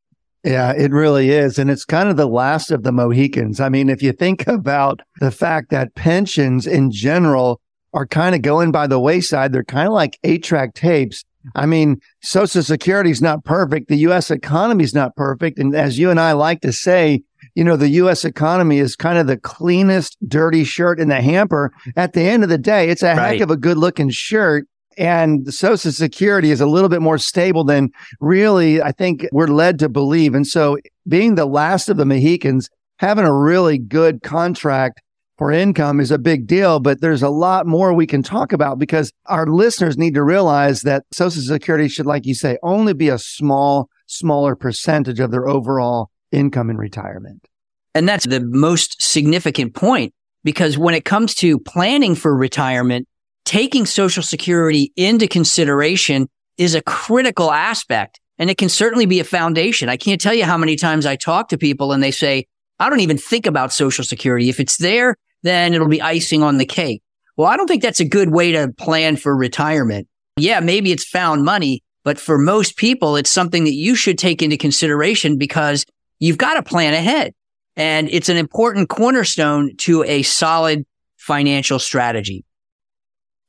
Yeah, 0.44 0.72
it 0.72 0.92
really 0.92 1.30
is. 1.30 1.58
And 1.58 1.70
it's 1.70 1.84
kind 1.84 2.08
of 2.08 2.16
the 2.16 2.28
last 2.28 2.70
of 2.70 2.84
the 2.84 2.92
Mohicans. 2.92 3.58
I 3.58 3.68
mean, 3.68 3.88
if 3.88 4.02
you 4.02 4.12
think 4.12 4.46
about 4.46 5.00
the 5.20 5.30
fact 5.30 5.70
that 5.70 5.94
pensions 5.94 6.66
in 6.66 6.90
general 6.90 7.60
are 7.96 8.06
kind 8.06 8.34
of 8.34 8.42
going 8.42 8.70
by 8.70 8.86
the 8.86 9.00
wayside. 9.00 9.52
They're 9.52 9.64
kind 9.64 9.88
of 9.88 9.94
like 9.94 10.18
eight 10.22 10.44
track 10.44 10.74
tapes. 10.74 11.24
I 11.54 11.64
mean, 11.64 12.00
Social 12.22 12.62
Security 12.62 13.10
is 13.10 13.22
not 13.22 13.44
perfect. 13.44 13.88
The 13.88 13.96
U.S. 13.98 14.30
economy 14.30 14.84
is 14.84 14.94
not 14.94 15.16
perfect. 15.16 15.58
And 15.58 15.74
as 15.74 15.98
you 15.98 16.10
and 16.10 16.20
I 16.20 16.32
like 16.32 16.60
to 16.60 16.72
say, 16.72 17.22
you 17.54 17.64
know, 17.64 17.76
the 17.76 17.88
U.S. 17.88 18.24
economy 18.24 18.78
is 18.78 18.96
kind 18.96 19.16
of 19.16 19.26
the 19.26 19.38
cleanest, 19.38 20.18
dirty 20.28 20.64
shirt 20.64 21.00
in 21.00 21.08
the 21.08 21.22
hamper. 21.22 21.72
At 21.96 22.12
the 22.12 22.22
end 22.22 22.42
of 22.42 22.50
the 22.50 22.58
day, 22.58 22.90
it's 22.90 23.02
a 23.02 23.14
right. 23.14 23.32
heck 23.32 23.40
of 23.40 23.50
a 23.50 23.56
good 23.56 23.78
looking 23.78 24.10
shirt. 24.10 24.68
And 24.96 25.52
Social 25.52 25.92
Security 25.92 26.50
is 26.50 26.60
a 26.60 26.66
little 26.66 26.88
bit 26.88 27.02
more 27.02 27.18
stable 27.18 27.64
than 27.64 27.90
really 28.20 28.80
I 28.80 28.92
think 28.92 29.26
we're 29.32 29.46
led 29.46 29.78
to 29.80 29.88
believe. 29.88 30.34
And 30.34 30.46
so 30.46 30.78
being 31.06 31.34
the 31.34 31.46
last 31.46 31.88
of 31.88 31.96
the 31.96 32.04
Mohicans, 32.04 32.70
having 32.98 33.24
a 33.24 33.34
really 33.34 33.78
good 33.78 34.22
contract 34.22 35.02
for 35.36 35.52
income 35.52 36.00
is 36.00 36.10
a 36.10 36.18
big 36.18 36.46
deal, 36.46 36.80
but 36.80 37.00
there's 37.00 37.22
a 37.22 37.28
lot 37.28 37.66
more 37.66 37.92
we 37.92 38.06
can 38.06 38.22
talk 38.22 38.52
about 38.52 38.78
because 38.78 39.12
our 39.26 39.46
listeners 39.46 39.98
need 39.98 40.14
to 40.14 40.22
realize 40.22 40.80
that 40.82 41.04
Social 41.12 41.42
Security 41.42 41.88
should, 41.88 42.06
like 42.06 42.24
you 42.24 42.34
say, 42.34 42.56
only 42.62 42.94
be 42.94 43.10
a 43.10 43.18
small, 43.18 43.90
smaller 44.06 44.56
percentage 44.56 45.20
of 45.20 45.30
their 45.30 45.46
overall 45.46 46.10
income 46.32 46.70
in 46.70 46.78
retirement. 46.78 47.46
And 47.94 48.08
that's 48.08 48.26
the 48.26 48.40
most 48.40 49.00
significant 49.00 49.74
point 49.74 50.14
because 50.44 50.78
when 50.78 50.94
it 50.94 51.04
comes 51.04 51.34
to 51.36 51.58
planning 51.58 52.14
for 52.14 52.34
retirement, 52.36 53.06
taking 53.46 53.86
Social 53.86 54.22
Security 54.22 54.92
into 54.96 55.26
consideration 55.26 56.28
is 56.58 56.74
a 56.74 56.82
critical 56.82 57.50
aspect 57.50 58.20
and 58.38 58.50
it 58.50 58.58
can 58.58 58.68
certainly 58.68 59.06
be 59.06 59.20
a 59.20 59.24
foundation. 59.24 59.88
I 59.88 59.96
can't 59.96 60.20
tell 60.20 60.34
you 60.34 60.44
how 60.44 60.58
many 60.58 60.76
times 60.76 61.06
I 61.06 61.16
talk 61.16 61.48
to 61.48 61.58
people 61.58 61.92
and 61.92 62.02
they 62.02 62.10
say, 62.10 62.44
I 62.78 62.90
don't 62.90 63.00
even 63.00 63.16
think 63.16 63.46
about 63.46 63.72
Social 63.72 64.04
Security. 64.04 64.50
If 64.50 64.60
it's 64.60 64.76
there, 64.76 65.16
then 65.42 65.72
it'll 65.72 65.88
be 65.88 66.02
icing 66.02 66.42
on 66.42 66.58
the 66.58 66.66
cake. 66.66 67.02
Well, 67.36 67.48
I 67.48 67.56
don't 67.56 67.66
think 67.66 67.82
that's 67.82 68.00
a 68.00 68.04
good 68.04 68.30
way 68.30 68.52
to 68.52 68.72
plan 68.76 69.16
for 69.16 69.34
retirement. 69.34 70.08
Yeah, 70.36 70.60
maybe 70.60 70.92
it's 70.92 71.08
found 71.08 71.44
money, 71.44 71.82
But 72.04 72.20
for 72.20 72.38
most 72.38 72.76
people, 72.76 73.16
it's 73.16 73.30
something 73.30 73.64
that 73.64 73.74
you 73.74 73.96
should 73.96 74.16
take 74.16 74.40
into 74.40 74.56
consideration 74.56 75.38
because 75.38 75.84
you've 76.20 76.38
got 76.38 76.54
to 76.54 76.62
plan 76.62 76.94
ahead. 76.94 77.32
And 77.74 78.08
it's 78.10 78.28
an 78.28 78.36
important 78.36 78.88
cornerstone 78.88 79.76
to 79.78 80.04
a 80.04 80.22
solid 80.22 80.84
financial 81.16 81.78
strategy. 81.78 82.44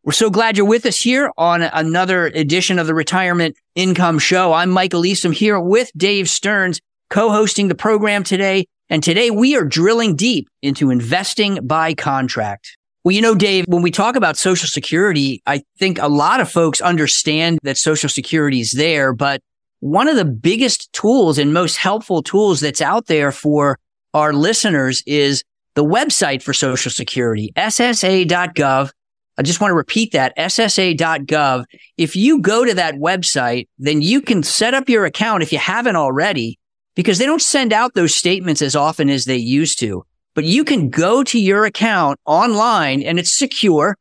We're 0.05 0.13
so 0.13 0.31
glad 0.31 0.57
you're 0.57 0.67
with 0.67 0.85
us 0.85 1.01
here 1.01 1.31
on 1.39 1.63
another 1.63 2.27
edition 2.27 2.79
of 2.79 2.89
the 2.89 2.95
Retirement 2.95 3.57
Income 3.75 4.19
Show. 4.19 4.53
I'm 4.53 4.71
Michael 4.71 5.07
Eastham 5.07 5.33
here 5.33 5.61
with 5.61 5.91
Dave 5.97 6.29
Stearns, 6.29 6.81
co-hosting 7.09 7.69
the 7.69 7.75
program 7.75 8.25
today. 8.25 8.67
And 8.93 9.03
today 9.03 9.31
we 9.31 9.57
are 9.57 9.65
drilling 9.65 10.17
deep 10.17 10.51
into 10.61 10.91
investing 10.91 11.67
by 11.67 11.95
contract. 11.95 12.77
Well, 13.03 13.15
you 13.15 13.23
know, 13.23 13.35
Dave, 13.35 13.65
when 13.67 13.81
we 13.81 13.91
talk 13.91 14.17
about 14.17 14.37
Social 14.37 14.69
Security, 14.69 15.43
I 15.47 15.63
think 15.79 15.99
a 15.99 16.09
lot 16.09 16.41
of 16.41 16.51
folks 16.51 16.83
understand 16.83 17.59
that 17.63 17.79
Social 17.79 18.11
Security 18.11 18.61
is 18.61 18.73
there, 18.73 19.15
but 19.15 19.41
one 19.81 20.09
of 20.09 20.17
the 20.17 20.27
biggest 20.27 20.93
tools 20.93 21.39
and 21.39 21.55
most 21.55 21.79
helpful 21.79 22.23
tools 22.23 22.61
that's 22.61 22.83
out 22.83 23.07
there 23.07 23.33
for 23.33 23.79
our 24.13 24.35
listeners 24.35 25.03
is 25.07 25.43
the 25.75 25.83
website 25.83 26.43
for 26.43 26.53
Social 26.53 26.91
Security, 26.91 27.51
ssa.gov. 27.57 28.91
I 29.39 29.43
just 29.43 29.59
want 29.63 29.71
to 29.71 29.77
repeat 29.77 30.13
that, 30.13 30.37
ssa.gov. 30.37 31.65
If 31.97 32.15
you 32.15 32.43
go 32.43 32.67
to 32.67 32.75
that 32.75 32.97
website, 32.97 33.69
then 33.79 34.03
you 34.03 34.21
can 34.21 34.43
set 34.43 34.75
up 34.75 34.91
your 34.91 35.07
account 35.07 35.43
if 35.43 35.51
you 35.51 35.59
haven't 35.59 35.97
already, 35.97 36.59
because 36.95 37.19
they 37.19 37.27
don't 37.27 37.43
send 37.43 37.73
out 37.73 37.95
those 37.95 38.15
statements 38.15 38.63
as 38.63 38.77
often 38.77 39.09
as 39.09 39.25
they 39.25 39.37
used 39.37 39.79
to 39.81 40.05
but 40.35 40.45
you 40.45 40.65
can 40.65 40.89
go 40.89 41.23
to 41.25 41.39
your 41.39 41.65
account 41.65 42.19
online 42.25 43.03
and 43.03 43.19
it's 43.19 43.37
secure 43.37 43.97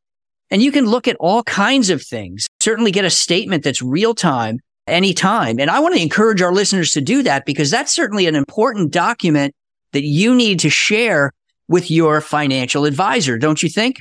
and 0.49 0.61
you 0.61 0.71
can 0.71 0.85
look 0.85 1.07
at 1.07 1.17
all 1.19 1.43
kinds 1.43 1.89
of 1.89 2.01
things. 2.01 2.47
Certainly 2.61 2.91
get 2.91 3.05
a 3.05 3.09
statement 3.09 3.63
that's 3.63 3.81
real 3.81 4.13
time 4.13 4.59
anytime. 4.87 5.59
And 5.59 5.69
I 5.69 5.79
want 5.79 5.95
to 5.95 6.01
encourage 6.01 6.41
our 6.41 6.53
listeners 6.53 6.91
to 6.91 7.01
do 7.01 7.23
that 7.23 7.45
because 7.45 7.69
that's 7.69 7.93
certainly 7.93 8.27
an 8.27 8.35
important 8.35 8.91
document 8.91 9.53
that 9.91 10.03
you 10.03 10.33
need 10.33 10.59
to 10.61 10.69
share 10.69 11.31
with 11.67 11.91
your 11.91 12.21
financial 12.21 12.85
advisor, 12.85 13.37
don't 13.37 13.63
you 13.63 13.69
think? 13.69 13.97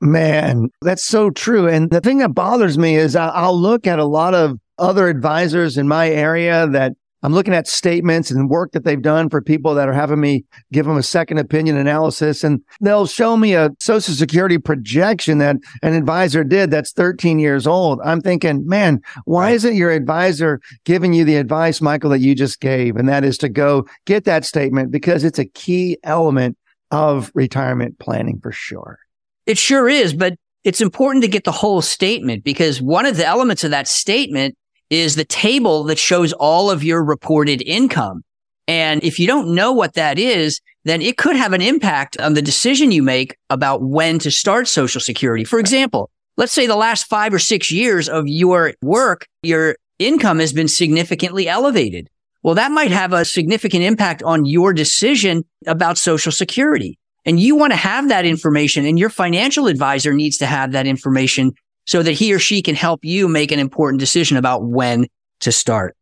Man, 0.00 0.70
that's 0.80 1.04
so 1.04 1.30
true. 1.30 1.66
And 1.66 1.90
the 1.90 2.00
thing 2.00 2.18
that 2.18 2.34
bothers 2.34 2.78
me 2.78 2.96
is 2.96 3.16
I'll 3.16 3.58
look 3.58 3.86
at 3.86 3.98
a 3.98 4.04
lot 4.04 4.34
of 4.34 4.58
other 4.78 5.08
advisors 5.08 5.76
in 5.76 5.88
my 5.88 6.08
area 6.08 6.66
that 6.68 6.92
I'm 7.22 7.34
looking 7.34 7.54
at 7.54 7.66
statements 7.66 8.30
and 8.30 8.48
work 8.48 8.72
that 8.72 8.84
they've 8.84 9.02
done 9.02 9.28
for 9.28 9.42
people 9.42 9.74
that 9.74 9.88
are 9.88 9.92
having 9.94 10.20
me 10.20 10.44
give 10.72 10.86
them 10.86 10.96
a 10.96 11.02
second 11.02 11.38
opinion 11.38 11.76
analysis. 11.76 12.44
And 12.44 12.62
they'll 12.80 13.06
show 13.06 13.36
me 13.36 13.54
a 13.54 13.70
social 13.80 14.14
security 14.14 14.58
projection 14.58 15.38
that 15.38 15.56
an 15.82 15.94
advisor 15.94 16.44
did 16.44 16.70
that's 16.70 16.92
13 16.92 17.38
years 17.38 17.66
old. 17.66 18.00
I'm 18.04 18.20
thinking, 18.20 18.66
man, 18.66 19.00
why 19.24 19.50
isn't 19.50 19.74
your 19.74 19.90
advisor 19.90 20.60
giving 20.84 21.12
you 21.12 21.24
the 21.24 21.36
advice, 21.36 21.80
Michael, 21.80 22.10
that 22.10 22.20
you 22.20 22.34
just 22.34 22.60
gave? 22.60 22.96
And 22.96 23.08
that 23.08 23.24
is 23.24 23.36
to 23.38 23.48
go 23.48 23.86
get 24.04 24.24
that 24.24 24.44
statement 24.44 24.92
because 24.92 25.24
it's 25.24 25.38
a 25.38 25.44
key 25.44 25.98
element 26.04 26.56
of 26.90 27.32
retirement 27.34 27.98
planning 27.98 28.38
for 28.40 28.52
sure. 28.52 28.98
It 29.46 29.58
sure 29.58 29.88
is, 29.88 30.14
but 30.14 30.34
it's 30.64 30.80
important 30.80 31.24
to 31.24 31.28
get 31.28 31.44
the 31.44 31.52
whole 31.52 31.82
statement 31.82 32.44
because 32.44 32.80
one 32.82 33.06
of 33.06 33.16
the 33.16 33.26
elements 33.26 33.64
of 33.64 33.70
that 33.70 33.88
statement 33.88 34.56
is 34.90 35.14
the 35.14 35.24
table 35.24 35.84
that 35.84 35.98
shows 35.98 36.32
all 36.32 36.70
of 36.70 36.82
your 36.82 37.04
reported 37.04 37.62
income. 37.62 38.22
And 38.66 39.02
if 39.02 39.18
you 39.18 39.26
don't 39.26 39.54
know 39.54 39.72
what 39.72 39.94
that 39.94 40.18
is, 40.18 40.60
then 40.84 41.02
it 41.02 41.16
could 41.16 41.36
have 41.36 41.52
an 41.52 41.62
impact 41.62 42.18
on 42.18 42.34
the 42.34 42.42
decision 42.42 42.92
you 42.92 43.02
make 43.02 43.36
about 43.50 43.82
when 43.82 44.18
to 44.20 44.30
start 44.30 44.68
social 44.68 45.00
security. 45.00 45.44
For 45.44 45.58
example, 45.58 46.10
let's 46.36 46.52
say 46.52 46.66
the 46.66 46.76
last 46.76 47.06
five 47.06 47.32
or 47.32 47.38
six 47.38 47.70
years 47.70 48.08
of 48.08 48.28
your 48.28 48.74
work, 48.82 49.26
your 49.42 49.76
income 49.98 50.38
has 50.38 50.52
been 50.52 50.68
significantly 50.68 51.48
elevated. 51.48 52.08
Well, 52.42 52.54
that 52.54 52.70
might 52.70 52.90
have 52.90 53.12
a 53.12 53.24
significant 53.24 53.82
impact 53.82 54.22
on 54.22 54.44
your 54.44 54.72
decision 54.72 55.44
about 55.66 55.98
social 55.98 56.32
security. 56.32 56.98
And 57.24 57.40
you 57.40 57.56
want 57.56 57.72
to 57.72 57.76
have 57.76 58.08
that 58.08 58.24
information 58.24 58.86
and 58.86 58.98
your 58.98 59.10
financial 59.10 59.66
advisor 59.66 60.14
needs 60.14 60.38
to 60.38 60.46
have 60.46 60.72
that 60.72 60.86
information 60.86 61.52
so 61.88 62.02
that 62.02 62.12
he 62.12 62.34
or 62.34 62.38
she 62.38 62.60
can 62.60 62.74
help 62.74 63.02
you 63.02 63.26
make 63.26 63.50
an 63.50 63.58
important 63.58 63.98
decision 63.98 64.36
about 64.36 64.62
when 64.62 65.06
to 65.40 65.50
start. 65.50 65.96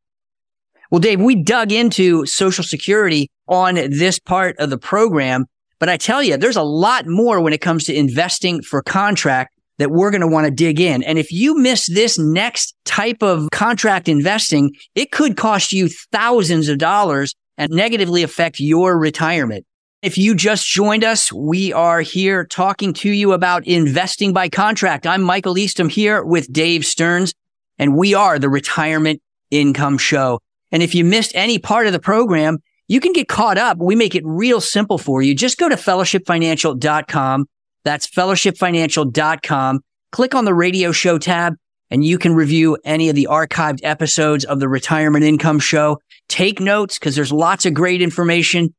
Well, 0.90 0.98
Dave, 0.98 1.20
we 1.20 1.36
dug 1.36 1.70
into 1.70 2.26
social 2.26 2.64
security 2.64 3.30
on 3.46 3.76
this 3.76 4.18
part 4.18 4.56
of 4.58 4.68
the 4.68 4.78
program, 4.78 5.46
but 5.78 5.88
I 5.88 5.96
tell 5.96 6.24
you, 6.24 6.36
there's 6.36 6.56
a 6.56 6.62
lot 6.62 7.06
more 7.06 7.40
when 7.40 7.52
it 7.52 7.60
comes 7.60 7.84
to 7.84 7.94
investing 7.94 8.62
for 8.62 8.82
contract 8.82 9.54
that 9.78 9.92
we're 9.92 10.10
going 10.10 10.22
to 10.22 10.26
want 10.26 10.46
to 10.46 10.50
dig 10.50 10.80
in. 10.80 11.04
And 11.04 11.20
if 11.20 11.30
you 11.30 11.56
miss 11.56 11.86
this 11.86 12.18
next 12.18 12.74
type 12.84 13.22
of 13.22 13.48
contract 13.52 14.08
investing, 14.08 14.72
it 14.96 15.12
could 15.12 15.36
cost 15.36 15.72
you 15.72 15.88
thousands 16.10 16.68
of 16.68 16.78
dollars 16.78 17.32
and 17.58 17.70
negatively 17.70 18.24
affect 18.24 18.58
your 18.58 18.98
retirement. 18.98 19.64
If 20.02 20.18
you 20.18 20.34
just 20.34 20.66
joined 20.66 21.04
us, 21.04 21.32
we 21.32 21.72
are 21.72 22.02
here 22.02 22.44
talking 22.44 22.92
to 22.94 23.10
you 23.10 23.32
about 23.32 23.66
investing 23.66 24.34
by 24.34 24.50
contract. 24.50 25.06
I'm 25.06 25.22
Michael 25.22 25.56
Eastham 25.56 25.88
here 25.88 26.22
with 26.22 26.52
Dave 26.52 26.84
Stearns, 26.84 27.32
and 27.78 27.96
we 27.96 28.12
are 28.12 28.38
the 28.38 28.50
Retirement 28.50 29.22
Income 29.50 29.96
Show. 29.98 30.40
And 30.70 30.82
if 30.82 30.94
you 30.94 31.02
missed 31.02 31.32
any 31.34 31.58
part 31.58 31.86
of 31.86 31.94
the 31.94 31.98
program, 31.98 32.58
you 32.88 33.00
can 33.00 33.14
get 33.14 33.28
caught 33.28 33.56
up. 33.56 33.78
We 33.78 33.96
make 33.96 34.14
it 34.14 34.22
real 34.26 34.60
simple 34.60 34.98
for 34.98 35.22
you. 35.22 35.34
Just 35.34 35.56
go 35.56 35.68
to 35.68 35.76
fellowshipfinancial.com. 35.76 37.46
That's 37.82 38.06
fellowshipfinancial.com. 38.06 39.80
Click 40.12 40.34
on 40.34 40.44
the 40.44 40.54
radio 40.54 40.92
show 40.92 41.18
tab 41.18 41.54
and 41.90 42.04
you 42.04 42.18
can 42.18 42.34
review 42.34 42.76
any 42.84 43.08
of 43.08 43.16
the 43.16 43.28
archived 43.30 43.80
episodes 43.82 44.44
of 44.44 44.60
the 44.60 44.68
Retirement 44.68 45.24
Income 45.24 45.60
Show. 45.60 46.00
Take 46.28 46.60
notes 46.60 46.98
because 46.98 47.16
there's 47.16 47.32
lots 47.32 47.64
of 47.64 47.72
great 47.74 48.02
information. 48.02 48.74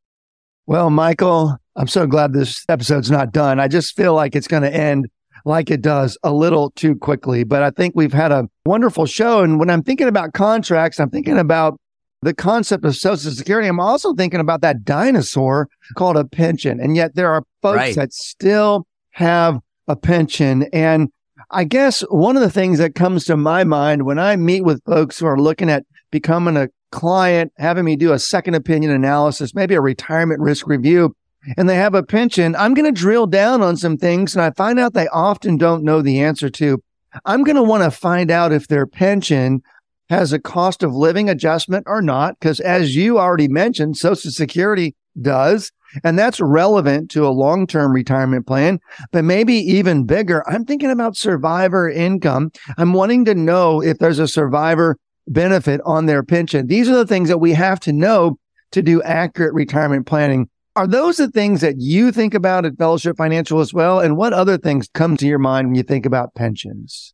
Well, 0.68 0.90
Michael, 0.90 1.58
I'm 1.78 1.88
so 1.88 2.06
glad 2.06 2.34
this 2.34 2.66
episode's 2.68 3.10
not 3.10 3.32
done. 3.32 3.58
I 3.58 3.70
just 3.70 3.96
feel 3.96 4.14
like 4.14 4.36
it's 4.36 4.50
going 4.50 4.64
to 4.64 4.74
end 4.74 5.08
like 5.46 5.72
it 5.72 5.82
does 5.82 6.18
a 6.24 6.34
little 6.34 6.72
too 6.72 6.94
quickly. 6.96 7.46
But 7.46 7.64
I 7.64 7.70
think 7.70 7.96
we've 7.96 8.12
had 8.12 8.34
a 8.34 8.50
wonderful 8.66 9.06
show. 9.06 9.42
And 9.42 9.60
when 9.60 9.70
I'm 9.70 9.82
thinking 9.82 10.10
about 10.10 10.34
contracts, 10.34 11.00
I'm 11.00 11.10
thinking 11.10 11.38
about 11.38 11.80
the 12.22 12.34
concept 12.34 12.84
of 12.84 12.98
Social 12.98 13.32
Security. 13.32 13.70
I'm 13.70 13.80
also 13.80 14.14
thinking 14.14 14.42
about 14.42 14.60
that 14.60 14.84
dinosaur 14.84 15.70
called 15.96 16.18
a 16.18 16.26
pension. 16.26 16.82
And 16.82 16.98
yet 16.98 17.16
there 17.16 17.32
are 17.32 17.44
folks 17.62 17.78
right. 17.78 17.96
that 17.96 18.12
still 18.12 18.86
have 19.12 19.60
a 19.88 19.96
pension. 19.96 20.64
And 20.74 21.10
I 21.50 21.64
guess 21.64 22.02
one 22.10 22.36
of 22.36 22.42
the 22.42 22.52
things 22.52 22.78
that 22.80 22.94
comes 22.94 23.24
to 23.26 23.38
my 23.38 23.64
mind 23.64 24.04
when 24.04 24.20
I 24.20 24.36
meet 24.36 24.66
with 24.66 24.84
folks 24.84 25.18
who 25.18 25.28
are 25.28 25.40
looking 25.40 25.70
at 25.70 25.86
becoming 26.12 26.58
a 26.58 26.68
client 26.92 27.52
having 27.58 27.86
me 27.86 27.96
do 27.96 28.14
a 28.14 28.20
second 28.20 28.56
opinion 28.56 28.92
analysis, 28.92 29.54
maybe 29.54 29.76
a 29.76 29.82
retirement 29.82 30.40
risk 30.42 30.68
review, 30.68 31.16
and 31.56 31.70
they 31.70 31.76
have 31.76 31.94
a 31.94 32.04
pension, 32.04 32.56
I'm 32.56 32.74
going 32.74 32.92
to 32.94 33.00
drill 33.00 33.28
down 33.28 33.62
on 33.62 33.78
some 33.78 33.98
things 33.98 34.36
and 34.36 34.42
I 34.42 34.52
find 34.52 34.80
out 34.80 34.94
they 34.94 35.08
often 35.10 35.58
don't 35.58 35.84
know 35.84 36.02
the 36.02 36.20
answer 36.22 36.50
to. 36.50 36.82
I'm 37.26 37.44
going 37.44 37.56
to 37.56 37.64
want 37.64 37.84
to 37.84 37.92
find 37.92 38.30
out 38.30 38.52
if 38.52 38.68
their 38.68 38.86
pension 38.86 39.62
has 40.10 40.34
a 40.34 40.40
cost 40.40 40.84
of 40.84 40.94
living 40.94 41.30
adjustment 41.30 41.86
or 41.88 42.02
not, 42.02 42.40
because 42.40 42.60
as 42.60 42.96
you 42.96 43.20
already 43.20 43.48
mentioned, 43.48 43.98
Social 43.98 44.32
Security 44.32 44.96
does. 45.22 45.72
And 46.04 46.20
that's 46.20 46.42
relevant 46.42 47.10
to 47.12 47.26
a 47.26 47.30
long 47.30 47.66
term 47.66 47.94
retirement 47.94 48.46
plan, 48.46 48.80
but 49.12 49.24
maybe 49.24 49.54
even 49.54 50.06
bigger. 50.06 50.48
I'm 50.50 50.66
thinking 50.66 50.92
about 50.92 51.16
survivor 51.16 51.90
income. 51.90 52.52
I'm 52.78 52.94
wanting 52.94 53.24
to 53.26 53.36
know 53.36 53.82
if 53.82 53.98
there's 53.98 54.20
a 54.20 54.28
survivor 54.28 54.98
benefit 55.28 55.82
on 55.86 56.06
their 56.06 56.24
pension. 56.24 56.68
These 56.68 56.90
are 56.90 56.96
the 56.96 57.06
things 57.06 57.30
that 57.30 57.40
we 57.40 57.54
have 57.54 57.80
to 57.82 57.94
know 57.94 58.38
to 58.72 58.82
do 58.82 59.02
accurate 59.04 59.54
retirement 59.54 60.06
planning. 60.06 60.50
Are 60.76 60.88
those 60.88 61.18
the 61.18 61.30
things 61.30 61.62
that 61.62 61.76
you 61.80 62.12
think 62.12 62.34
about 62.34 62.66
at 62.66 62.78
Fellowship 62.78 63.18
Financial 63.18 63.60
as 63.60 63.74
well? 63.74 64.00
And 64.00 64.16
what 64.16 64.34
other 64.34 64.58
things 64.58 64.88
come 64.94 65.18
to 65.18 65.28
your 65.28 65.40
mind 65.40 65.68
when 65.68 65.76
you 65.76 65.84
think 65.84 66.06
about 66.06 66.36
pensions? 66.36 67.14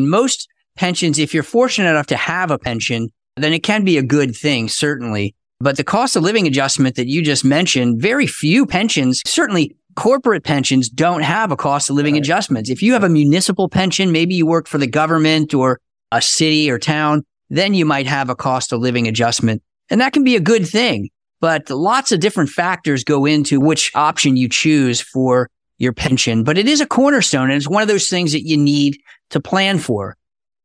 Most 0.00 0.48
pensions, 0.76 1.18
if 1.18 1.34
you're 1.34 1.42
fortunate 1.42 1.90
enough 1.90 2.06
to 2.06 2.16
have 2.16 2.50
a 2.50 2.58
pension, 2.58 3.10
then 3.36 3.52
it 3.52 3.62
can 3.62 3.84
be 3.84 3.98
a 3.98 4.02
good 4.02 4.34
thing, 4.34 4.68
certainly. 4.68 5.34
But 5.60 5.76
the 5.76 5.84
cost 5.84 6.16
of 6.16 6.22
living 6.22 6.46
adjustment 6.46 6.96
that 6.96 7.06
you 7.06 7.22
just 7.22 7.44
mentioned, 7.44 8.00
very 8.00 8.26
few 8.26 8.66
pensions, 8.66 9.22
certainly 9.26 9.76
corporate 9.96 10.44
pensions 10.44 10.88
don't 10.88 11.22
have 11.22 11.52
a 11.52 11.56
cost 11.56 11.90
of 11.90 11.96
living 11.96 12.14
right. 12.14 12.22
adjustment. 12.22 12.68
If 12.68 12.82
you 12.82 12.92
have 12.94 13.04
a 13.04 13.08
municipal 13.08 13.68
pension, 13.68 14.12
maybe 14.12 14.34
you 14.34 14.46
work 14.46 14.66
for 14.66 14.78
the 14.78 14.86
government 14.86 15.54
or 15.54 15.80
a 16.10 16.20
city 16.20 16.70
or 16.70 16.78
town, 16.78 17.24
then 17.56 17.74
you 17.74 17.84
might 17.84 18.06
have 18.06 18.30
a 18.30 18.36
cost 18.36 18.72
of 18.72 18.80
living 18.80 19.08
adjustment. 19.08 19.62
And 19.90 20.00
that 20.00 20.12
can 20.12 20.24
be 20.24 20.36
a 20.36 20.40
good 20.40 20.66
thing. 20.66 21.10
But 21.40 21.68
lots 21.68 22.12
of 22.12 22.20
different 22.20 22.50
factors 22.50 23.04
go 23.04 23.26
into 23.26 23.60
which 23.60 23.92
option 23.94 24.36
you 24.36 24.48
choose 24.48 25.00
for 25.00 25.50
your 25.78 25.92
pension. 25.92 26.44
But 26.44 26.58
it 26.58 26.66
is 26.66 26.80
a 26.80 26.86
cornerstone 26.86 27.50
and 27.50 27.56
it's 27.56 27.68
one 27.68 27.82
of 27.82 27.88
those 27.88 28.08
things 28.08 28.32
that 28.32 28.46
you 28.46 28.56
need 28.56 28.98
to 29.30 29.40
plan 29.40 29.78
for. 29.78 30.16